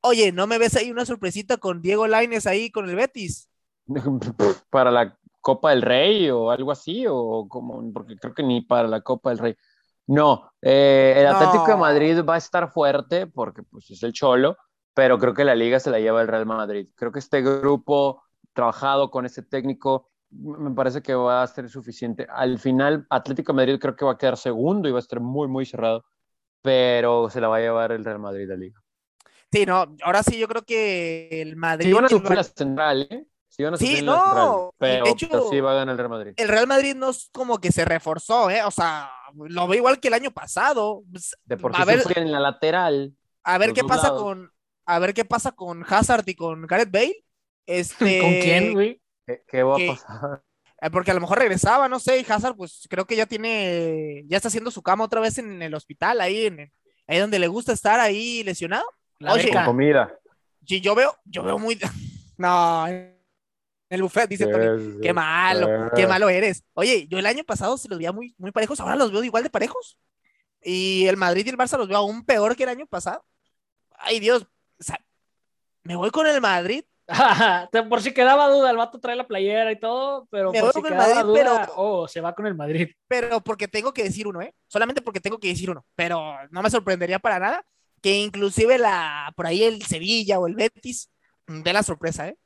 [0.02, 3.50] Oye, ¿no me ves ahí una sorpresita con Diego Laines ahí con el Betis?
[4.70, 8.88] Para la Copa del Rey o algo así, o como, porque creo que ni para
[8.88, 9.56] la Copa del Rey.
[10.08, 14.58] No, eh, el Atlético de Madrid va a estar fuerte porque pues, es el Cholo,
[14.94, 16.90] pero creo que la liga se la lleva el Real Madrid.
[16.96, 18.24] Creo que este grupo
[18.54, 22.28] trabajado con este técnico me parece que va a ser suficiente.
[22.30, 25.20] Al final, Atlético de Madrid creo que va a quedar segundo y va a estar
[25.20, 26.06] muy, muy cerrado,
[26.62, 28.82] pero se la va a llevar el Real Madrid la liga.
[29.52, 31.86] Sí, no, ahora sí yo creo que el Madrid...
[31.86, 33.26] Sí, van a sufrir la central, ¿eh?
[33.56, 36.10] Sí, van a no, central, pero, de hecho- pero sí va a ganar el Real
[36.10, 36.34] Madrid.
[36.38, 38.64] El Real Madrid no es como que se reforzó, ¿eh?
[38.64, 41.04] O sea, lo veo igual que el año pasado.
[41.12, 43.14] Pues, De por a sí ver, en la lateral.
[43.44, 44.24] a ver qué pasa lados.
[44.24, 44.52] con,
[44.88, 47.24] a ver qué pasa con Hazard y con Gareth Bale.
[47.68, 49.02] Este, ¿Con quién, güey?
[49.28, 50.42] ¿Qué, qué va que- a pasar?
[50.82, 54.26] Eh, Porque a lo mejor regresaba, no sé, y Hazard, pues creo que ya tiene,
[54.28, 56.74] ya está haciendo su cama otra vez en el hospital, ahí, en,
[57.08, 58.84] ahí donde le gusta estar ahí lesionado.
[59.20, 59.50] La Oye.
[59.54, 60.14] Con comida.
[60.66, 61.80] Sí, yo veo, yo veo muy,
[62.38, 62.86] no,
[63.94, 66.64] el buffet, dice Tony, qué malo, qué malo eres.
[66.74, 69.44] Oye, yo el año pasado se los veía muy, muy parejos, ahora los veo igual
[69.44, 69.98] de parejos.
[70.62, 73.26] Y el Madrid y el Barça los veo aún peor que el año pasado.
[73.98, 75.00] Ay, Dios, o sea,
[75.84, 76.84] me voy con el Madrid,
[77.90, 80.74] por si quedaba duda, el vato trae la playera y todo, pero Me por voy
[80.74, 82.90] si con el Madrid, duda, pero- oh, se va con el Madrid.
[83.08, 84.54] pero porque tengo que decir uno, ¿eh?
[84.68, 87.66] Solamente porque tengo que decir uno, pero no me sorprendería para nada
[88.02, 91.10] que inclusive la, por ahí el Sevilla o el Betis
[91.48, 92.38] mm, dé la sorpresa, ¿eh?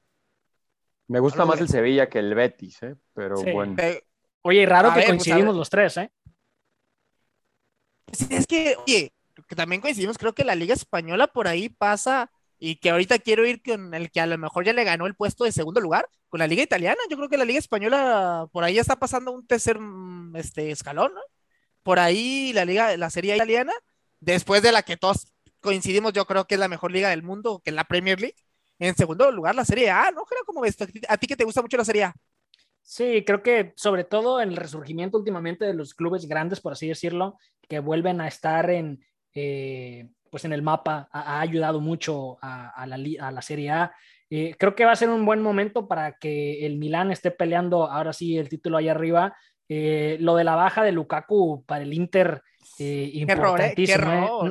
[1.07, 2.95] Me gusta más el Sevilla que el Betis, ¿eh?
[3.13, 3.51] pero Sí.
[3.51, 3.75] bueno.
[4.41, 6.11] Oye, raro A que ver, pues, coincidimos los tres, ¿eh?
[8.11, 9.13] sí, es que, oye,
[9.47, 13.45] que también coincidimos, creo que la Liga Española por ahí pasa y que ahorita quiero
[13.45, 16.07] ir con el que a lo mejor ya le ganó el puesto de segundo lugar,
[16.29, 16.99] con la Liga Italiana.
[17.09, 20.71] Yo creo que la Liga Española por ahí ya está pasando un tercer mm, este,
[20.71, 21.21] escalón, ¿no?
[21.83, 23.73] Por ahí la Liga, la Serie Italiana,
[24.19, 25.27] después de la que todos
[25.59, 28.35] coincidimos, yo creo que es la mejor liga del mundo, que es la Premier League.
[28.79, 30.23] En segundo lugar, la Serie A, ¿no?
[30.23, 32.15] Creo como ves, a ti que te gusta mucho la Serie A.
[32.81, 36.87] Sí, creo que sobre todo en el resurgimiento últimamente de los clubes grandes, por así
[36.87, 39.03] decirlo, que vuelven a estar en,
[39.33, 43.41] eh, pues en el mapa, ha, ha ayudado mucho a, a la, li- a la
[43.41, 43.93] Serie A.
[44.29, 47.85] Eh, creo que va a ser un buen momento para que el Milán esté peleando
[47.91, 49.35] ahora sí el título ahí arriba.
[49.69, 52.41] Eh, lo de la baja de Lukaku para el Inter.
[52.77, 53.59] Qué error,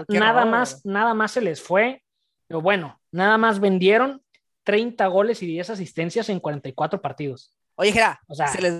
[0.08, 0.50] qué nada error.
[0.50, 2.02] más, nada más se les fue.
[2.46, 4.22] Pero bueno, nada más vendieron
[4.64, 7.54] 30 goles y 10 asistencias en 44 partidos.
[7.76, 7.92] Oye,
[8.28, 8.72] O sea- se, les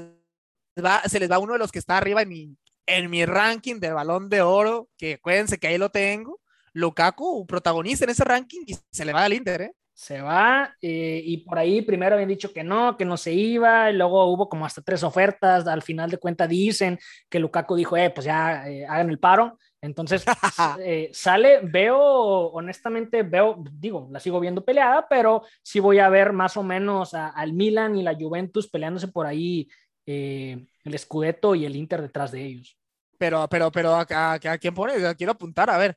[0.85, 2.57] va, se les va uno de los que está arriba en mi,
[2.87, 6.41] en mi ranking del balón de oro, que acuérdense que ahí lo tengo.
[6.73, 9.73] Lukaku, protagonista en ese ranking, y se le va al Inter, ¿eh?
[9.97, 13.91] se va eh, y por ahí primero habían dicho que no, que no se iba,
[13.91, 16.99] y luego hubo como hasta tres ofertas, al final de cuentas dicen
[17.31, 20.25] que Lukaku dijo, eh, pues ya eh, hagan el paro, entonces
[20.81, 26.33] eh, sale, veo, honestamente veo, digo, la sigo viendo peleada, pero sí voy a ver
[26.33, 29.69] más o menos a- al Milan y la Juventus peleándose por ahí
[30.07, 32.79] eh, el Scudetto y el Inter detrás de ellos.
[33.19, 34.95] Pero, pero, pero, ¿a, a- a quién pone?
[35.17, 35.97] Quiero apuntar, a ver.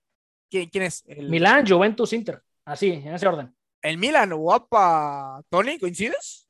[0.50, 1.04] ¿Quién, quién es?
[1.06, 3.54] El, Milan, Juventus, Inter, así, en ese orden.
[3.82, 5.42] El Milan, guapa.
[5.50, 6.48] Tony, ¿coincides?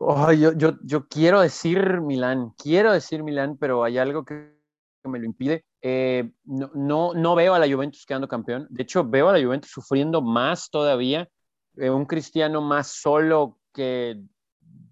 [0.00, 4.56] Ay, yo, yo, yo quiero decir Milán, quiero decir Milán, pero hay algo que,
[5.02, 5.64] que me lo impide.
[5.82, 8.66] Eh, no, no, no veo a la Juventus quedando campeón.
[8.70, 11.28] De hecho, veo a la Juventus sufriendo más todavía.
[11.76, 14.20] Eh, un cristiano más solo que.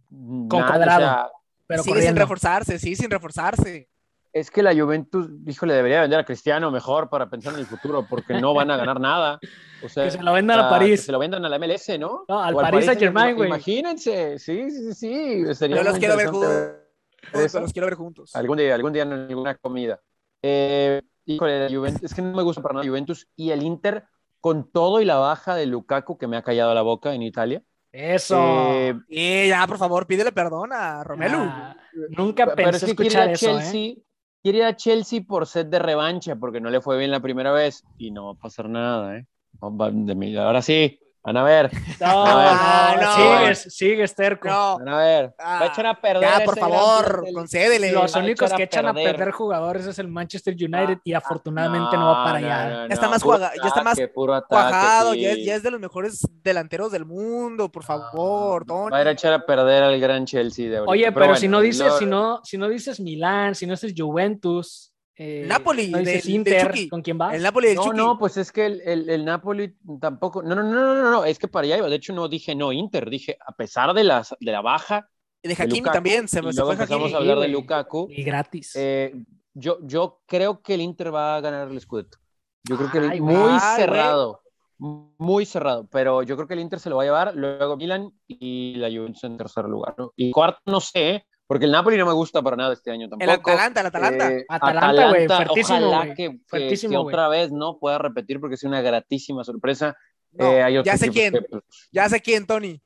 [0.09, 0.99] Con nada, o Cuadrado.
[1.01, 1.29] sea,
[1.67, 2.21] Pero sigue sin corriendo.
[2.23, 3.89] reforzarse, sí, sin reforzarse.
[4.33, 8.07] es que la Juventus, híjole, debería vender a Cristiano mejor para pensar en el futuro,
[8.09, 9.39] porque no van a ganar nada.
[9.83, 11.03] O sea, Que se lo vendan a que París.
[11.05, 12.25] se lo vendan a la MLS, ¿no?
[12.29, 13.49] No, al O Paris Saint-Germain, güey.
[13.49, 15.55] Imagínense, sí, sí, sí.
[15.55, 16.49] Sería Yo los quiero ver juntos.
[16.51, 17.55] ver.
[17.61, 18.35] Los quiero ver juntos.
[18.35, 20.01] Algún día, algún día en alguna comida.
[20.43, 23.63] Eh, híjole, la Juventus, es que no me gusta para nada la Juventus y el
[23.63, 24.05] Inter
[24.41, 27.63] con todo y la baja de Lukaku que me ha callado la boca en Italia.
[27.91, 28.37] Eso.
[28.39, 31.39] Eh, Y ya, por favor, pídele perdón a Romelu.
[31.41, 31.77] Ah,
[32.11, 33.63] nunca pero pensé es que quiere ir escuchar a eso, ¿eh?
[33.63, 33.95] Chelsea,
[34.43, 37.53] quiere ir a Chelsea por sed de revancha porque no le fue bien la primera
[37.53, 39.27] vez y no va a pasar nada, ¿eh?
[39.61, 41.71] Ahora sí, van a ver,
[42.01, 43.15] No, Ah, no, no.
[43.41, 44.49] sigues, sigues terco.
[44.49, 45.35] No, van a ver.
[45.41, 46.23] Va a echar a perder.
[46.23, 47.93] ya, por favor, concédele.
[47.93, 49.17] Los va a únicos a que echan a perder.
[49.17, 52.71] perder jugadores es el Manchester United Ah, y afortunadamente no, va para no, allá.
[52.83, 55.21] no, Ya está más puro juega- ya está más ataque, puro ataque, cuajado, sí.
[55.23, 58.91] ya, es, ya es de los mejores delanteros del mundo, por favor, Tony.
[58.91, 60.91] Va a ir a echar a perder al gran Chelsea de ahorita.
[60.91, 63.73] Oye, pero, si bueno, no dices, lo- si no, si no dices Milán, si no
[63.75, 66.73] dices Juventus, eh, Napoli, no dices Inter.
[66.89, 67.35] ¿con quién vas?
[67.35, 67.97] El Napoli del No, Chucky.
[67.97, 70.43] no, pues es que el, el, el Napoli tampoco.
[70.43, 71.89] No, no, no, no, no, no, es que para allá iba.
[71.89, 75.09] De hecho, no dije no Inter, dije a pesar de, las, de la baja.
[75.43, 77.15] de de Hakimi Lukaku, también, se, y se luego fue empezamos Hakimi.
[77.15, 77.49] a hablar de.
[77.49, 78.09] Lukaku.
[78.11, 78.73] Y gratis.
[78.77, 79.13] eh,
[79.55, 82.19] yo, yo creo que el Inter va a ganar el Scudetto.
[82.65, 83.53] Yo creo que el- Ay, muy güey.
[83.61, 84.41] Ay, cerrado,
[84.79, 85.89] muy cerrado.
[85.91, 88.89] Pero yo creo que el Inter se lo va a llevar, luego Milan y la
[88.89, 89.95] Juventus en tercer lugar.
[89.99, 90.13] ¿no?
[90.17, 93.11] Y cuarto, no sé, porque el Napoli no me gusta para nada este año El
[93.11, 93.51] tampoco.
[93.51, 94.33] Atalanta, el Atalanta.
[94.33, 97.09] Eh, Atalanta, güey, fuertísimo, Ojalá que, que- fuertísimo, que güey.
[97.15, 99.97] otra vez no pueda repetir porque es una gratísima sorpresa.
[100.33, 102.81] No, Eh, hay ya sé quién, que, pues, ya sé quién, Tony.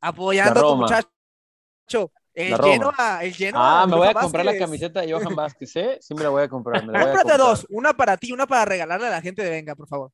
[0.00, 2.12] Apoyando a tu muchacho.
[2.34, 2.54] El.
[2.62, 3.82] Genoa, el Genoa.
[3.82, 5.98] Ah, me voy a comprar la camiseta de Johan Vázquez, ¿eh?
[6.02, 6.84] Sí me la voy a comprar.
[6.84, 7.48] Me la voy a Cómprate comprar.
[7.48, 10.10] dos, una para ti y una para regalarle a la gente de Venga, por favor.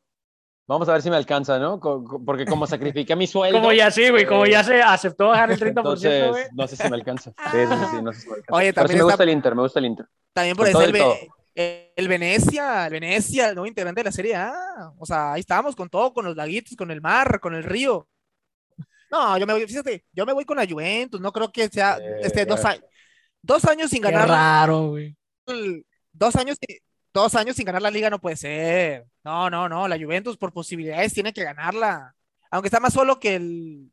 [0.66, 1.80] Vamos a ver si me alcanza, ¿no?
[2.24, 3.58] Porque como sacrifiqué mi sueldo.
[3.58, 6.44] Como ya sí, güey, como eh, ya se aceptó bajar el 30%, Entonces, güey.
[6.52, 7.32] no sé si me alcanza.
[7.52, 8.54] Sí, sí, sí, no sé si me alcanza.
[8.56, 10.06] Oye, Pero sí también me gusta el Inter, me gusta el Inter.
[10.32, 11.14] También por Con eso
[11.54, 14.52] el, el Venecia, el Venecia, el nuevo integrante de la Serie A.
[14.98, 18.08] O sea, ahí estábamos con todo, con los laguitos, con el mar, con el río.
[19.10, 21.98] No, yo me voy, fíjate, yo me voy con la Juventus, no creo que sea
[21.98, 22.64] Eh, este, dos, ves.
[22.64, 22.80] a-
[23.42, 25.14] dos años sin Qué ganar, raro, güey.
[26.12, 26.78] dos años, sin-
[27.14, 29.06] dos años sin ganar la liga no puede ser.
[29.24, 32.14] No, no, no, la Juventus por posibilidades tiene que ganarla.
[32.50, 33.90] Aunque está más solo que el,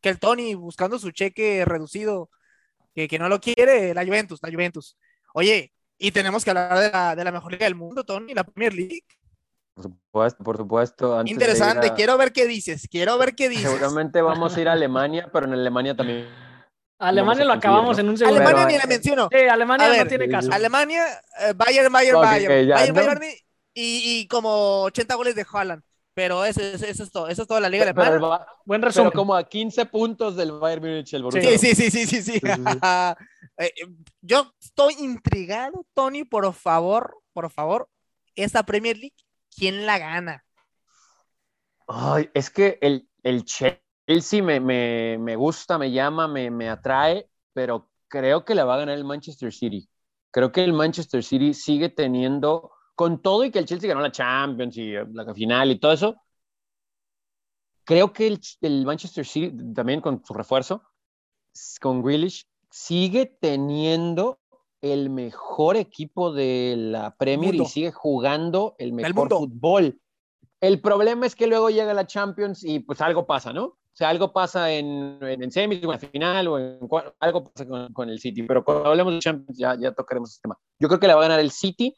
[0.00, 2.30] que el Tony buscando su cheque reducido,
[2.94, 4.96] que, que no lo quiere, la Juventus, la Juventus.
[5.34, 8.44] Oye, y tenemos que hablar de la, de la mejor liga del mundo, Tony, la
[8.44, 9.04] Premier League.
[9.74, 11.18] Por supuesto, por supuesto.
[11.18, 13.70] antes Interesante, a- quiero ver qué dices, quiero ver qué dices.
[13.70, 16.28] Seguramente vamos a ir a Alemania, pero en Alemania también.
[17.04, 18.40] Alemania lo acabamos en un segundo.
[18.40, 19.28] Alemania ni la menciono.
[19.30, 20.52] Sí, Alemania no tiene caso.
[20.52, 21.04] Alemania,
[21.40, 22.68] eh, Bayern, Bayern, Bayern.
[22.68, 23.02] ya, Bayern, no.
[23.02, 23.22] Bayern
[23.74, 25.82] y, y como 80 goles de Haaland.
[26.14, 28.46] Pero eso, eso, eso es todo, eso es toda la liga Pero, alemana.
[28.64, 29.10] Buen pero resumen.
[29.10, 31.58] como a 15 puntos del Bayern Múnich el Borussia.
[31.58, 32.40] Sí, sí, sí, sí, sí, sí.
[33.56, 33.70] Eh,
[34.20, 37.88] yo estoy intrigado, Tony, por favor, por favor,
[38.34, 39.14] esta Premier League,
[39.56, 40.44] ¿quién la gana?
[41.86, 47.28] Ay, es que el, el Chelsea me, me, me gusta, me llama, me, me atrae,
[47.52, 49.88] pero creo que la va a ganar el Manchester City.
[50.30, 54.12] Creo que el Manchester City sigue teniendo, con todo y que el Chelsea ganó la
[54.12, 56.16] Champions y eh, la final y todo eso,
[57.84, 60.82] creo que el, el Manchester City, también con su refuerzo,
[61.80, 64.40] con Grealish, sigue teniendo
[64.80, 67.70] el mejor equipo de la Premier y Mundo.
[67.70, 70.00] sigue jugando el mejor fútbol.
[70.60, 73.78] El problema es que luego llega la Champions y pues algo pasa, ¿no?
[73.94, 76.78] O sea, algo pasa en, en, en semis o en la final o en
[77.20, 78.42] algo pasa con, con el City.
[78.42, 80.58] Pero cuando hablemos de Champions ya, ya tocaremos ese tema.
[80.80, 81.94] Yo creo que la va a ganar el City.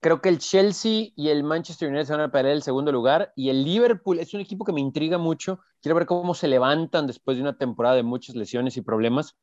[0.00, 3.32] Creo que el Chelsea y el Manchester United se van a pelear el segundo lugar.
[3.34, 5.58] Y el Liverpool es un equipo que me intriga mucho.
[5.82, 9.36] Quiero ver cómo se levantan después de una temporada de muchas lesiones y problemas.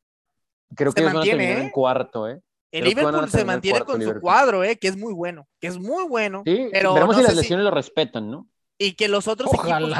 [0.75, 1.65] Creo Se que ellos van a mantiene, terminar ¿eh?
[1.65, 2.41] en cuarto, ¿eh?
[2.71, 5.67] El Creo Liverpool se mantiene cuarto, con su cuadro, eh, que es muy bueno, que
[5.67, 6.43] es muy bueno.
[6.45, 8.47] Sí, Pero veremos no si las si- lesiones lo respetan, ¿no?
[8.83, 9.93] Y que los otros equipos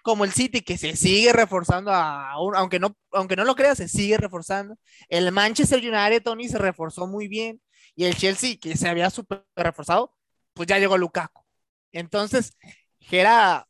[0.00, 4.16] como el City, que se sigue reforzando, aunque, no, aunque no lo creas, se sigue
[4.16, 4.78] reforzando.
[5.10, 7.60] El Manchester United, Tony, se reforzó muy bien.
[7.94, 10.14] Y el Chelsea, que se había super reforzado,
[10.54, 11.42] pues ya llegó Lukaku.
[11.92, 12.56] Entonces,
[12.98, 13.68] Gera,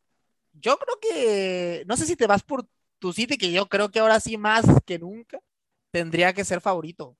[0.52, 2.64] yo creo que, no sé si te vas por
[3.00, 5.40] tu City, que yo creo que ahora sí más que nunca
[5.90, 7.16] tendría que ser favorito.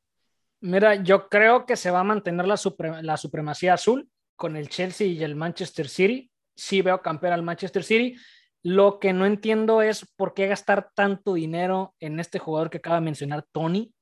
[0.60, 4.68] Mira, yo creo que se va a mantener la, supre- la supremacía azul con el
[4.68, 6.30] Chelsea y el Manchester City.
[6.56, 8.16] Sí veo campeón al Manchester City.
[8.62, 12.96] Lo que no entiendo es por qué gastar tanto dinero en este jugador que acaba
[12.96, 13.92] de mencionar, Tony,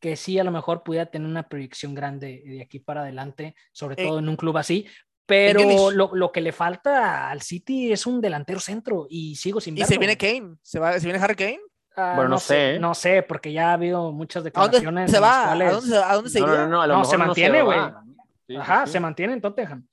[0.00, 4.00] que sí a lo mejor pudiera tener una proyección grande de aquí para adelante, sobre
[4.02, 4.86] Eh, todo en un club así.
[5.26, 9.74] Pero lo, lo que le falta al City es un delantero centro y sigo sin
[9.76, 9.92] Y verlo.
[9.92, 11.60] se viene Kane, se, va, se viene Harry Kane.
[11.94, 12.78] Ah, Bueno, no sé, ¿eh?
[12.78, 15.10] No sé, porque ya ha habido muchas ¿A dónde declaraciones.
[15.10, 15.52] se va?
[15.52, 16.58] ¿A dónde se, a dónde se No, iría?
[16.60, 17.78] no, no, a lo No, mejor se mantiene, güey.
[18.46, 18.92] sí, Ajá, sí.
[18.92, 19.86] se mantiene en Tottenham.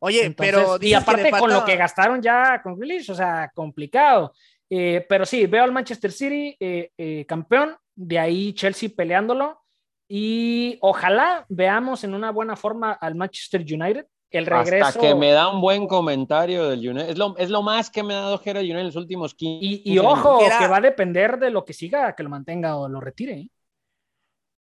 [0.00, 4.32] Oye, Entonces, pero y aparte con lo que gastaron ya con Grealish, o sea, complicado.
[4.68, 9.62] Eh, pero sí, veo al Manchester City eh, eh, campeón, de ahí Chelsea peleándolo
[10.08, 14.06] y ojalá veamos en una buena forma al Manchester United.
[14.30, 17.10] El regreso Hasta que me da un buen comentario del United.
[17.10, 19.64] Es lo, es lo más que me ha dado Gerard United en los últimos 15
[19.64, 22.76] y, y ojo, Era- que va a depender de lo que siga, que lo mantenga
[22.76, 23.48] o lo retire.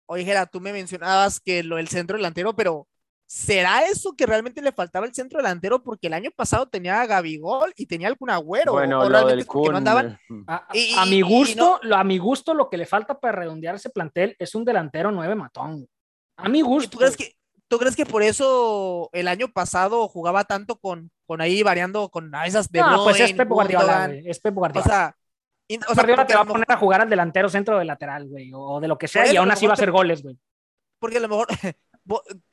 [0.07, 2.89] Oye, Gera, tú me mencionabas que lo del centro delantero, pero
[3.33, 5.83] ¿será eso que realmente le faltaba el centro delantero?
[5.85, 8.72] Porque el año pasado tenía a Gabigol y tenía algún agüero.
[8.72, 9.70] Bueno, o lo del Kun.
[9.70, 10.18] no andaban.
[10.49, 13.39] A, a- Y- a mi gusto, lo, a mi gusto, lo que le falta para
[13.39, 15.87] redondear ese plantel es un delantero nueve matón.
[16.37, 16.91] A mi ¿Y gusto.
[16.91, 17.37] ¿Tú crees que,
[17.68, 22.35] tú crees que por eso el año pasado jugaba tanto con, con ahí variando con
[22.35, 24.85] a esas de no, pues es Pep Guardiola, güey, es Pep O Guardiola.
[24.87, 25.16] sea,
[25.68, 27.85] in- o sea, Guardiola te va a poner mejor- a jugar al delantero centro de
[27.85, 29.93] lateral, güey, o de lo que sea, y aún así va a mejor te- hacer
[29.93, 30.37] goles, güey.
[30.99, 31.47] porque a lo mejor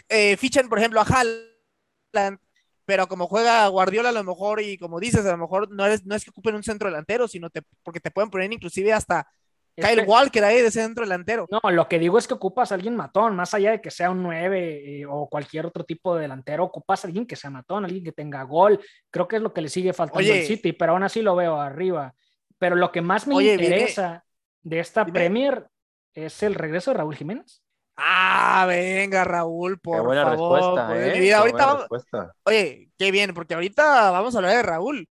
[0.10, 2.40] eh, fichan, por ejemplo, a Haaland,
[2.86, 6.06] pero como juega Guardiola, a lo mejor, y como dices, a lo mejor no es,
[6.06, 9.28] no es que ocupen un centro delantero, sino te, porque te pueden poner inclusive hasta
[9.76, 11.46] Kyle Walker ahí de centro delantero.
[11.52, 14.10] No, lo que digo es que ocupas a alguien matón, más allá de que sea
[14.10, 17.86] un 9 eh, o cualquier otro tipo de delantero, ocupas a alguien que sea matón,
[17.86, 18.80] alguien que tenga gol.
[19.12, 20.40] Creo que es lo que le sigue faltando Oye.
[20.40, 22.16] al City, pero aún así lo veo arriba.
[22.58, 24.24] Pero lo que más me Oye, viene- interesa
[24.64, 25.06] de esta.
[25.06, 25.68] Premier
[26.16, 27.62] es el regreso de Raúl Jiménez.
[27.98, 30.60] Ah, venga, Raúl, por Qué buena favor.
[30.60, 31.14] respuesta, pues, ¿eh?
[31.16, 31.28] mi vida.
[31.30, 32.34] Qué Ahorita buena vamos- respuesta.
[32.44, 35.10] Oye, qué bien, porque ahorita vamos a hablar de Raúl.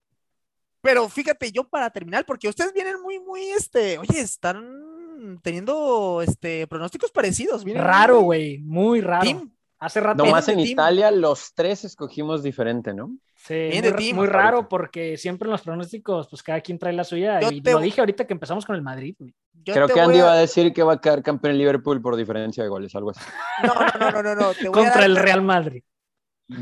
[0.83, 6.67] Pero fíjate, yo para terminar, porque ustedes vienen muy, muy, este, oye, están teniendo, este,
[6.67, 7.65] pronósticos parecidos.
[7.65, 9.23] vienen Raro, güey, muy raro.
[9.25, 9.51] Team.
[9.79, 10.25] Hace rato.
[10.25, 10.67] Nomás en Team.
[10.69, 13.17] Italia los tres escogimos diferente, ¿no?
[13.35, 14.69] Sí, Bien muy, de raro ahorita.
[14.69, 17.41] porque siempre en los pronósticos, pues cada quien trae la suya.
[17.41, 19.15] Yo y te- lo dije ahorita que empezamos con el Madrid.
[19.19, 19.35] güey.
[19.65, 21.53] Yo Creo te que voy Andy a- va a decir que va a quedar campeón
[21.53, 23.21] en Liverpool por diferencia de goles, algo así.
[23.63, 24.55] No, no, no, no, no, no.
[24.55, 25.83] Te voy, a Contra dar, el Real Madrid.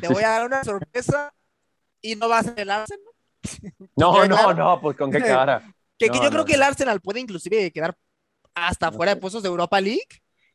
[0.00, 1.32] te voy a dar una sorpresa
[2.00, 3.04] y no va a ser el Arsenal.
[3.96, 4.54] No, ¿Queda no, claro?
[4.54, 5.60] no, pues con qué cara.
[5.96, 7.96] Que, No, que yo no, creo que el Arsenal puede inclusive quedar
[8.54, 10.02] hasta No fuera de puestos de Europa League.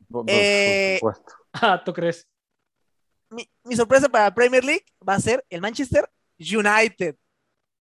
[0.10, 1.34] Por, por Eh, supuesto.
[1.54, 2.28] Ah, ¿tú crees?
[3.30, 7.16] Mi, mi sorpresa para la Premier League va a ser el Manchester United.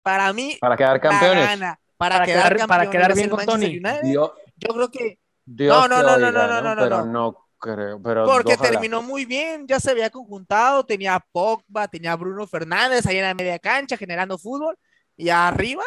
[0.03, 1.45] Para mí, Para quedar campeones.
[1.47, 1.81] gana.
[1.97, 4.01] Para, Para quedar, para quedar bien con Manchester Tony.
[4.09, 4.31] United.
[4.61, 7.13] Yo creo que Dios no, no, no, oiga, no, no, no, no, Pero no.
[7.13, 8.03] no creo.
[8.03, 8.71] Pero porque ojalá.
[8.71, 13.17] terminó muy bien, ya se había conjuntado, tenía a Pogba, tenía a Bruno Fernández ahí
[13.19, 14.77] en la media cancha generando fútbol
[15.17, 15.85] y arriba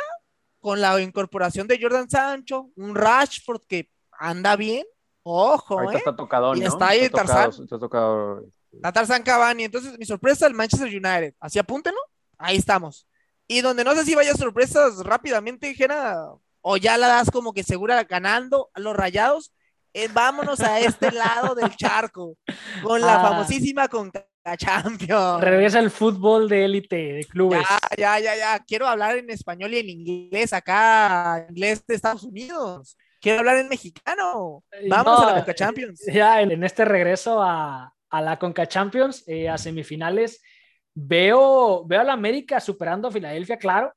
[0.60, 4.86] con la incorporación de Jordan Sancho, un Rashford que anda bien,
[5.24, 5.98] ojo, Ahorita eh.
[6.00, 6.68] está tocado, Y ¿no?
[6.68, 7.64] está ahí tocado, Tarzán.
[7.64, 8.46] está tocado.
[8.94, 9.66] Tarzán Cavani.
[9.66, 11.36] Entonces, mi sorpresa, el Manchester United.
[11.40, 12.00] Así apúntenlo.
[12.38, 13.08] Ahí estamos.
[13.48, 16.30] Y donde no sé si vaya sorpresas rápidamente, dijera,
[16.64, 19.54] o ya la das como que segura ganando a los rayados.
[19.96, 21.12] eh, vámonos a este
[21.52, 22.36] lado del charco.
[22.82, 23.30] Con la Ah.
[23.30, 24.12] famosísima con
[24.58, 25.40] Champions.
[25.42, 27.62] Regresa el fútbol de élite, de clubes.
[27.96, 28.60] Ya, ya, ya, ya.
[28.66, 32.98] Quiero hablar en español y en inglés acá, inglés de Estados Unidos.
[33.22, 34.64] Quiero hablar en mexicano.
[34.72, 36.02] Eh, Vamos no, a la Conca Champions.
[36.12, 40.42] Ya en, en este regreso a, a la Conca Champions, eh, a semifinales,
[40.94, 43.94] veo, veo a la América superando a Filadelfia, claro,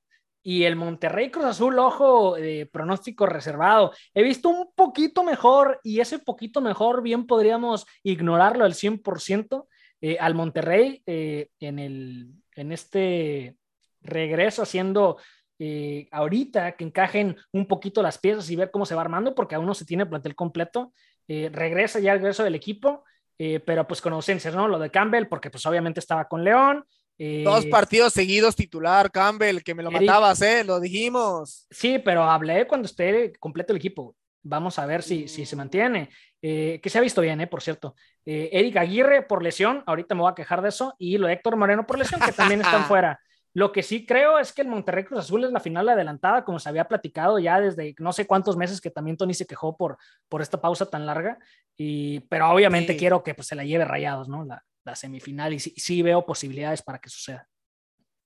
[0.47, 3.91] y el Monterrey Cruz Azul, ojo, de pronóstico reservado.
[4.15, 9.67] He visto un poquito mejor y ese poquito mejor bien podríamos ignorarlo al 100%
[10.03, 13.57] eh, al Monterrey eh, en, el, en este
[14.03, 15.17] regreso haciendo
[15.59, 19.57] eh, ahorita que encajen un poquito las piezas y ver cómo se va armando, porque
[19.57, 20.93] aún no se tiene plantel completo.
[21.27, 23.03] Eh, regresa ya el regreso del equipo,
[23.37, 24.69] eh, pero pues con ausencias, ¿no?
[24.69, 26.85] Lo de Campbell, porque pues obviamente estaba con León.
[27.19, 30.65] Eh, Dos partidos seguidos titular, Campbell, que me lo Eric- matabas, ¿eh?
[30.65, 31.67] Lo dijimos.
[31.71, 34.15] Sí, pero hablé cuando esté completo el equipo.
[34.43, 36.09] Vamos a ver si, si se mantiene.
[36.41, 37.97] Eh, que se ha visto bien, eh, por cierto.
[38.25, 41.33] Eh, Eric Aguirre por lesión, ahorita me voy a quejar de eso, y lo de
[41.33, 43.19] Héctor Moreno por lesión, que también están fuera.
[43.55, 46.59] Lo que sí creo es que el Monterrey Cruz Azul es la final adelantada, como
[46.59, 49.97] se había platicado ya desde no sé cuántos meses que también Tony se quejó por,
[50.29, 51.39] por esta pausa tan larga.
[51.77, 52.99] Y, pero obviamente Sí.
[52.99, 54.45] quiero que pues, se la lleve rayados, ¿no?
[54.45, 57.47] La, la semifinal, y sí, sí veo posibilidades para que suceda.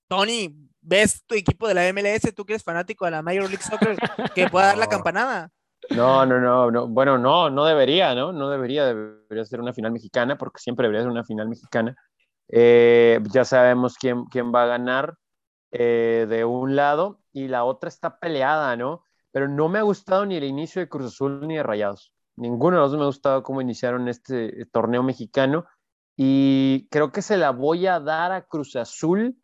[0.07, 2.33] Tony, ¿ves tu equipo de la MLS?
[2.35, 3.97] Tú que eres fanático de la Major League Soccer,
[4.35, 4.89] que pueda dar la No.
[4.89, 5.49] campanada.
[5.89, 6.87] No, no, no, no.
[6.87, 8.31] Bueno, no, no debería, ¿no?
[8.31, 11.95] No debería, debería ser una final mexicana, porque siempre debería ser una final mexicana.
[12.49, 15.15] Eh, ya sabemos quién, quién va a ganar
[15.71, 19.03] eh, de un lado y la otra está peleada, ¿no?
[19.31, 22.13] Pero no me ha gustado ni el inicio de Cruz Azul ni de Rayados.
[22.35, 25.65] Ninguno de los dos me ha gustado cómo iniciaron este torneo mexicano
[26.17, 29.37] y creo que se la voy a dar a Cruz Azul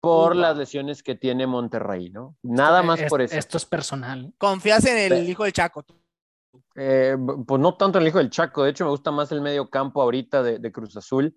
[0.00, 2.36] por las lesiones que tiene Monterrey, ¿no?
[2.42, 3.36] Nada más Es- por eso.
[3.36, 4.32] Esto es personal.
[4.38, 5.84] Confías en el hijo del Chaco.
[6.76, 7.16] Eh,
[7.46, 10.00] pues no tanto el hijo del Chaco, de hecho me gusta más el medio campo
[10.00, 11.36] ahorita de, de Cruz Azul.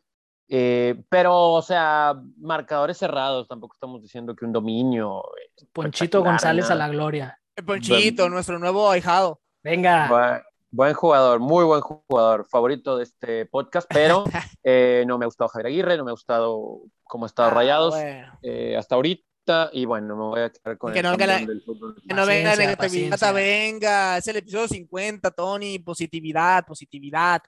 [0.54, 5.24] Eh, pero, o sea, marcadores cerrados, tampoco estamos diciendo que un dominio.
[5.72, 7.40] Ponchito González a la gloria.
[7.56, 9.42] El Ponchito, nuestro nuevo ahijado.
[9.64, 10.44] Venga.
[10.74, 14.24] Buen, jugador, muy buen jugador, favorito de este podcast, pero
[14.64, 17.54] eh, no me ha gustado Javier Aguirre, no me ha gustado cómo ha estado Ah,
[17.54, 18.40] Rayados bueno.
[18.42, 21.28] eh, hasta ahorita, y bueno, me voy a quedar con Y que el no venga
[21.28, 21.96] la- del fútbol.
[22.08, 24.18] Que no venga negatividad, venga.
[24.18, 25.80] Es el episodio 50, Tony.
[25.80, 27.42] Positividad, positividad.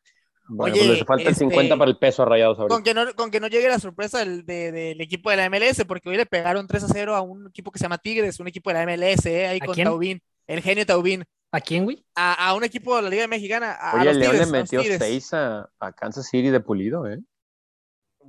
[0.50, 2.76] Bueno, Oye, pues le falta el este, 50 para el peso a Rayados ahorita.
[2.76, 5.46] Con que, no, con que no llegue la sorpresa del, de- del equipo de la
[5.50, 8.38] MLS, porque hoy le pegaron 3 a 0 a un equipo que se llama Tigres,
[8.42, 9.86] un equipo de la MLS, eh, ahí ¿A con quién?
[9.88, 12.04] Taubín, el genio Taubín, ¿A quién, güey?
[12.16, 13.72] a, a un equipo de la Liga Mexicana.
[13.74, 15.00] A, a Oye, los el León Tigres, le a los metió Tigres.
[15.00, 17.20] 6 a, a Kansas City de pulido, ¿eh?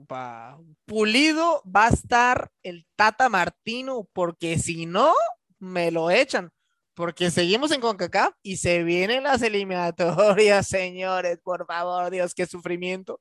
[0.08, 5.12] Pa- Pulido va a estar el Tata Martino, porque si no,
[5.58, 6.50] me lo echan.
[6.94, 11.38] Porque seguimos en CONCACAF y se vienen las eliminatorias, señores.
[11.42, 13.20] Por favor, Dios, qué sufrimiento.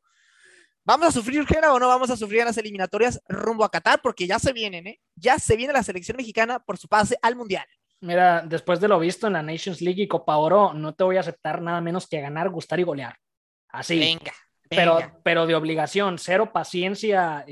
[0.86, 4.02] ¿Vamos a sufrir, Gera, o no vamos a sufrir en las eliminatorias rumbo a Qatar?
[4.02, 5.00] Porque ya se vienen, ¿eh?
[5.16, 7.66] Ya se viene la selección mexicana por su pase al Mundial.
[8.04, 11.16] Mira, después de lo visto en la Nations League y Copa Oro, no te voy
[11.16, 13.16] a aceptar nada menos que ganar, gustar y golear.
[13.70, 13.98] Así.
[13.98, 14.34] Venga,
[14.70, 15.20] pero, venga.
[15.24, 17.46] pero de obligación, cero paciencia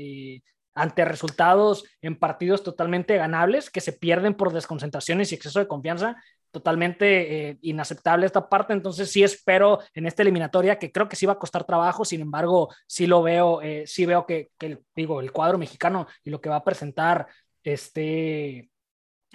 [0.74, 6.16] ante resultados en partidos totalmente ganables que se pierden por desconcentraciones y exceso de confianza.
[6.50, 8.74] Totalmente eh, inaceptable esta parte.
[8.74, 12.04] Entonces, sí espero en esta eliminatoria que creo que sí va a costar trabajo.
[12.04, 16.06] Sin embargo, sí lo veo, eh, sí veo que, que el- digo, el cuadro mexicano
[16.22, 17.26] y lo que va a presentar
[17.64, 18.70] este,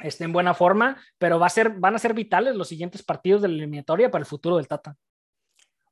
[0.02, 3.41] esté en buena forma, pero va a ser, van a ser vitales los siguientes partidos
[3.41, 4.98] de la eliminatoria para el futuro del Tata.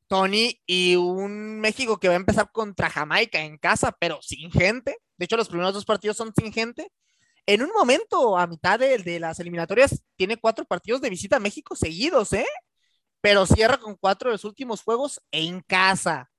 [0.08, 4.98] Tony y un México que va a empezar contra Jamaica en casa, pero sin gente.
[5.18, 6.92] De hecho, los primeros dos partidos son sin gente.
[7.48, 11.40] en un momento, a mitad de, de, las eliminatorias, tiene cuatro partidos de visita a
[11.40, 12.48] México seguidos, ¿eh?
[13.22, 16.32] Pero cierra con cuatro de los últimos juegos en casa.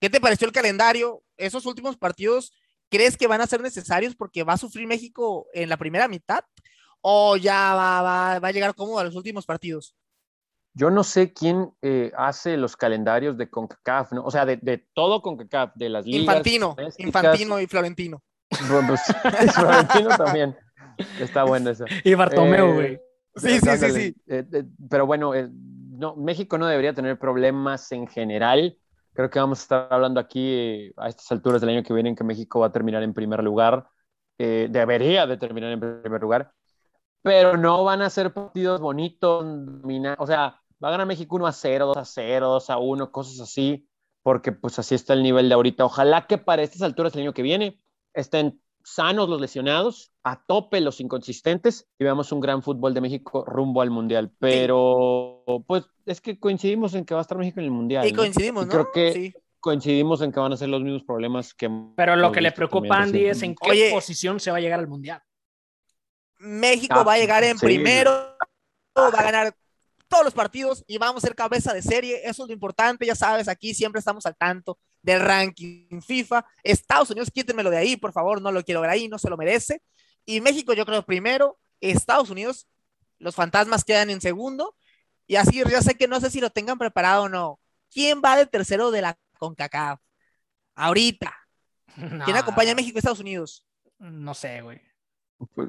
[0.00, 1.22] ¿Qué te pareció el calendario?
[1.36, 2.52] Esos últimos partidos,
[2.90, 6.44] ¿crees que van a ser necesarios porque va a sufrir México en la primera mitad?
[7.02, 9.94] ¿O ya va, va, va a llegar cómodo a los últimos partidos?
[10.74, 14.24] Yo no sé quién eh, hace los calendarios de CONCACAF, ¿no?
[14.24, 16.20] O sea, de, de todo CONCACAF, de las ligas.
[16.22, 18.22] Infantino, Infantino y Florentino.
[18.48, 19.00] Pues,
[19.54, 20.56] Florentino también.
[21.20, 21.84] Está bueno eso.
[22.04, 23.00] Y Bartomeu, Eh, güey.
[23.34, 24.16] Sí, sí, sí, sí.
[24.28, 28.76] Eh, eh, pero bueno, eh, no, México no debería tener problemas en general.
[29.14, 32.10] Creo que vamos a estar hablando aquí eh, a estas alturas del año que viene
[32.10, 33.86] en que México va a terminar en primer lugar.
[34.38, 36.52] Eh, debería de terminar en primer lugar.
[37.22, 39.44] Pero no van a ser partidos bonitos.
[40.18, 43.12] O sea, va a ganar México 1 a 0, 2 a 0, 2 a 1,
[43.12, 43.88] cosas así.
[44.22, 45.84] Porque pues así está el nivel de ahorita.
[45.84, 47.80] Ojalá que para estas alturas del año que viene
[48.14, 53.44] estén sanos los lesionados, a tope los inconsistentes y veamos un gran fútbol de México
[53.44, 54.32] rumbo al Mundial.
[54.38, 58.06] Pero pues es que coincidimos en que va a estar México en el Mundial.
[58.06, 58.18] Y ¿no?
[58.18, 58.72] coincidimos, Y ¿no?
[58.72, 59.34] creo que Sí.
[59.60, 61.70] coincidimos en que van a ser los mismos problemas que...
[61.96, 63.90] Pero lo que le preocupa a Andy es en qué Oye.
[63.92, 65.22] posición se va a llegar al Mundial.
[66.42, 67.64] México Ah, va a llegar en sí.
[67.66, 68.36] primero,
[68.98, 69.56] va a ganar
[70.08, 72.20] todos los partidos y vamos a ser cabeza de serie.
[72.24, 76.44] Eso es lo importante, ya sabes, aquí siempre estamos al tanto del ranking FIFA.
[76.62, 79.36] Estados Unidos, quítenmelo de ahí, por favor, no lo quiero ver ahí, no se lo
[79.36, 79.82] merece.
[80.26, 82.66] Y México, yo creo primero, Estados Unidos,
[83.18, 84.76] los fantasmas quedan en segundo.
[85.26, 87.60] Y así, ya sé que no sé si lo tengan preparado o no.
[87.90, 90.00] ¿Quién va de tercero de la CONCACAF?
[90.74, 91.34] Ahorita.
[91.94, 93.66] ¿Quién No, acompaña a México y Estados Unidos?
[93.98, 94.80] No sé, güey.
[95.54, 95.68] Pues,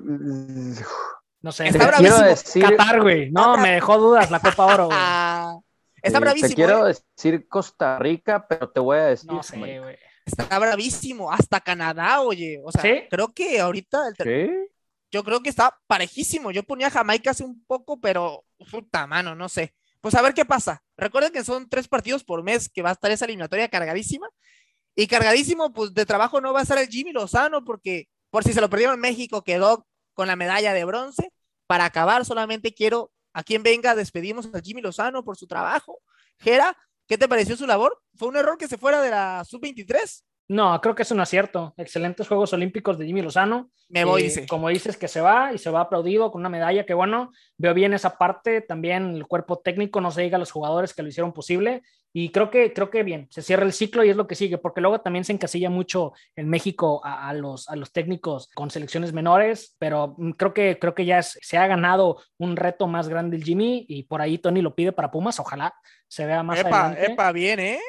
[1.41, 1.67] No sé.
[1.67, 2.27] Está Te quiero bravísimo.
[2.27, 3.31] decir, Qatar, güey.
[3.31, 4.97] No, Está me dejó dudas la Copa Oro, güey.
[6.01, 6.49] Está eh, bravísimo.
[6.49, 6.95] Te quiero ¿eh?
[7.15, 9.31] decir Costa Rica, pero te voy a decir...
[9.31, 9.81] No sé, Jamaica.
[9.81, 9.97] güey.
[10.25, 11.31] Está bravísimo.
[11.31, 12.61] Hasta Canadá, oye.
[12.63, 13.03] O sea, ¿Sí?
[13.09, 14.67] creo que ahorita el ter- ¿Qué?
[15.11, 16.51] yo creo que está parejísimo.
[16.51, 19.73] Yo ponía Jamaica hace un poco, pero puta mano, no sé.
[20.01, 20.83] Pues a ver qué pasa.
[20.97, 24.27] Recuerden que son tres partidos por mes que va a estar esa eliminatoria cargadísima.
[24.95, 28.51] Y cargadísimo, pues de trabajo no va a estar el Jimmy Lozano, porque por si
[28.51, 31.31] se lo perdieron México, quedó con la medalla de bronce.
[31.67, 35.99] Para acabar, solamente quiero a quien venga, despedimos a Jimmy Lozano por su trabajo.
[36.39, 36.75] Gera,
[37.07, 38.01] ¿qué te pareció su labor?
[38.15, 40.23] ¿Fue un error que se fuera de la sub-23?
[40.47, 41.75] No, creo que es un acierto.
[41.77, 43.69] Excelentes Juegos Olímpicos de Jimmy Lozano.
[43.87, 44.47] Me voy, Eh, dice.
[44.47, 47.75] Como dices, que se va y se va aplaudido con una medalla, que bueno, veo
[47.75, 51.09] bien esa parte, también el cuerpo técnico, no se diga a los jugadores que lo
[51.09, 51.83] hicieron posible,
[52.15, 54.59] y creo que, creo que bien, se cierra el ciclo y es lo que sigue,
[54.59, 58.69] porque luego también se encasilla mucho en México a, a los, a los técnicos con
[58.69, 63.09] selecciones menores, pero mm, creo que, creo que ya se ha ganado un reto más
[63.09, 65.73] grande el Jimmy, y por ahí Tony lo pide para Pumas, ojalá
[66.07, 67.13] se vea más Epa, adelante.
[67.13, 67.79] epa, bien, ¿eh?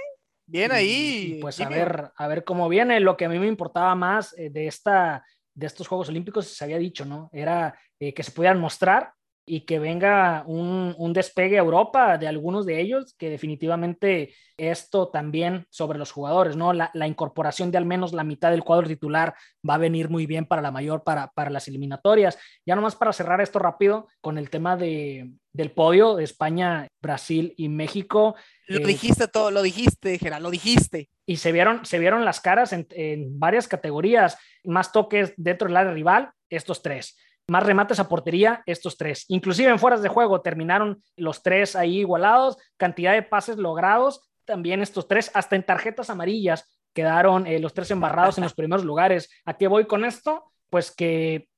[0.47, 1.33] Bien Y- ahí.
[1.37, 1.75] y pues a Jimmy.
[1.79, 3.01] ver, a ver cómo viene.
[3.01, 6.65] Lo que a mí me importaba más eh, de, esta, de estos Juegos Olímpicos, se
[6.65, 7.31] había dicho, ¿no?
[7.33, 9.13] Era eh, que se pudieran mostrar
[9.47, 15.09] y que venga un, un despegue a Europa de algunos de ellos, que definitivamente esto
[15.09, 16.73] también sobre los jugadores, ¿no?
[16.73, 19.35] La, la incorporación de al menos la mitad del cuadro titular
[19.69, 22.39] va a venir muy bien para la mayor, para, para las eliminatorias.
[22.65, 27.53] Ya nomás para cerrar esto rápido con el tema de, del podio de España, Brasil
[27.57, 28.37] y México.
[28.67, 31.11] Lo eh, dijiste todo, lo dijiste, Gerard, lo dijiste.
[31.27, 35.77] y se vieron, se vieron las caras en, en varias categorías, más toques dentro del
[35.77, 37.17] área rival, estos tres,
[37.49, 41.99] más remates a portería, estos tres, inclusive en fueras de juego terminaron los tres ahí
[41.99, 47.75] igualados, cantidad de pases logrados, también estos tres, hasta en tarjetas amarillas quedaron eh, los
[47.75, 49.29] tres embarrados en los primeros lugares.
[49.45, 50.53] ¿A qué voy con esto?
[50.71, 51.49] Pues que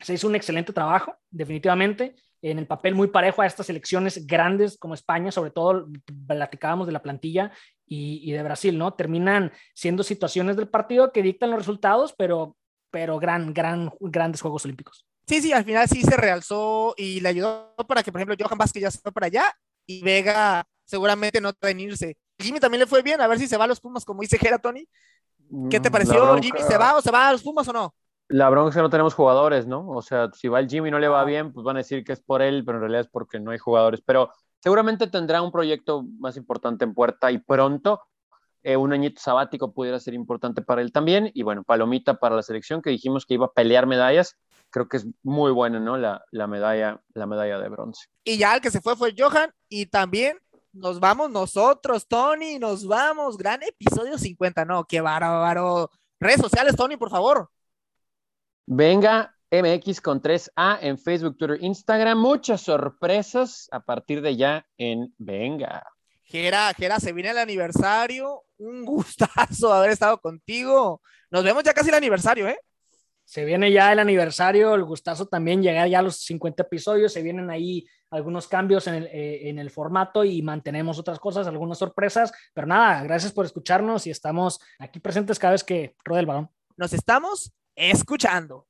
[0.00, 4.78] se hizo un excelente trabajo, definitivamente, en el papel muy parejo a estas elecciones grandes
[4.78, 5.88] como España, sobre todo
[6.26, 7.50] platicábamos de la plantilla
[7.84, 8.94] y, y de Brasil, ¿no?
[8.94, 12.56] Terminan siendo situaciones del partido que dictan los resultados, pero,
[12.92, 15.04] pero gran, gran, grandes Juegos Olímpicos.
[15.28, 18.56] Sí, sí, al final sí se realzó y le ayudó para que, por ejemplo, Johan
[18.58, 19.52] Vázquez ya se fue para allá
[19.86, 22.16] y Vega seguramente no va a irse.
[22.38, 24.38] Jimmy también le fue bien, a ver si se va a los Pumas, como dice
[24.38, 24.88] Gera Tony.
[25.70, 26.14] ¿Qué te Mm, pareció?
[26.24, 27.94] bronca- ¿Jimmy se va o se va a los Pumas o no?
[28.28, 29.88] La bronca es que no tenemos jugadores, ¿no?
[29.88, 32.04] O sea, si va el Jimmy y no le va bien, pues van a decir
[32.04, 34.02] que es por él, pero en realidad es porque no hay jugadores.
[34.04, 34.30] Pero
[34.62, 38.02] seguramente tendrá un proyecto más importante en puerta y pronto.
[38.64, 41.30] eh, un añito sabático pudiera ser importante para él también.
[41.32, 44.36] Y bueno, palomita para la selección que dijimos que iba a pelear medallas.
[44.70, 45.96] Creo que es muy buena, ¿no?
[45.96, 48.06] La, la medalla, la medalla de bronce.
[48.24, 50.38] Y ya el que se fue fue Johan y también
[50.72, 53.36] nos vamos nosotros, Tony, nos vamos.
[53.36, 55.90] Gran episodio 50, no, qué bárbaro.
[56.20, 57.50] Redes sociales, Tony, por favor.
[58.66, 62.18] Venga, MX con 3A en Facebook, Twitter, Instagram.
[62.18, 65.84] Muchas sorpresas a partir de ya en Venga.
[66.22, 68.44] Gera, Gera, se viene el aniversario.
[68.58, 71.00] Un gustazo haber estado contigo.
[71.30, 72.58] Nos vemos ya casi el aniversario, ¿eh?
[73.28, 77.22] Se viene ya el aniversario, el gustazo también llegar ya a los 50 episodios, se
[77.22, 81.76] vienen ahí algunos cambios en el, eh, en el, formato y mantenemos otras cosas, algunas
[81.76, 86.26] sorpresas, pero nada, gracias por escucharnos y estamos aquí presentes cada vez que rueda el
[86.26, 86.50] balón.
[86.78, 88.67] Nos estamos escuchando.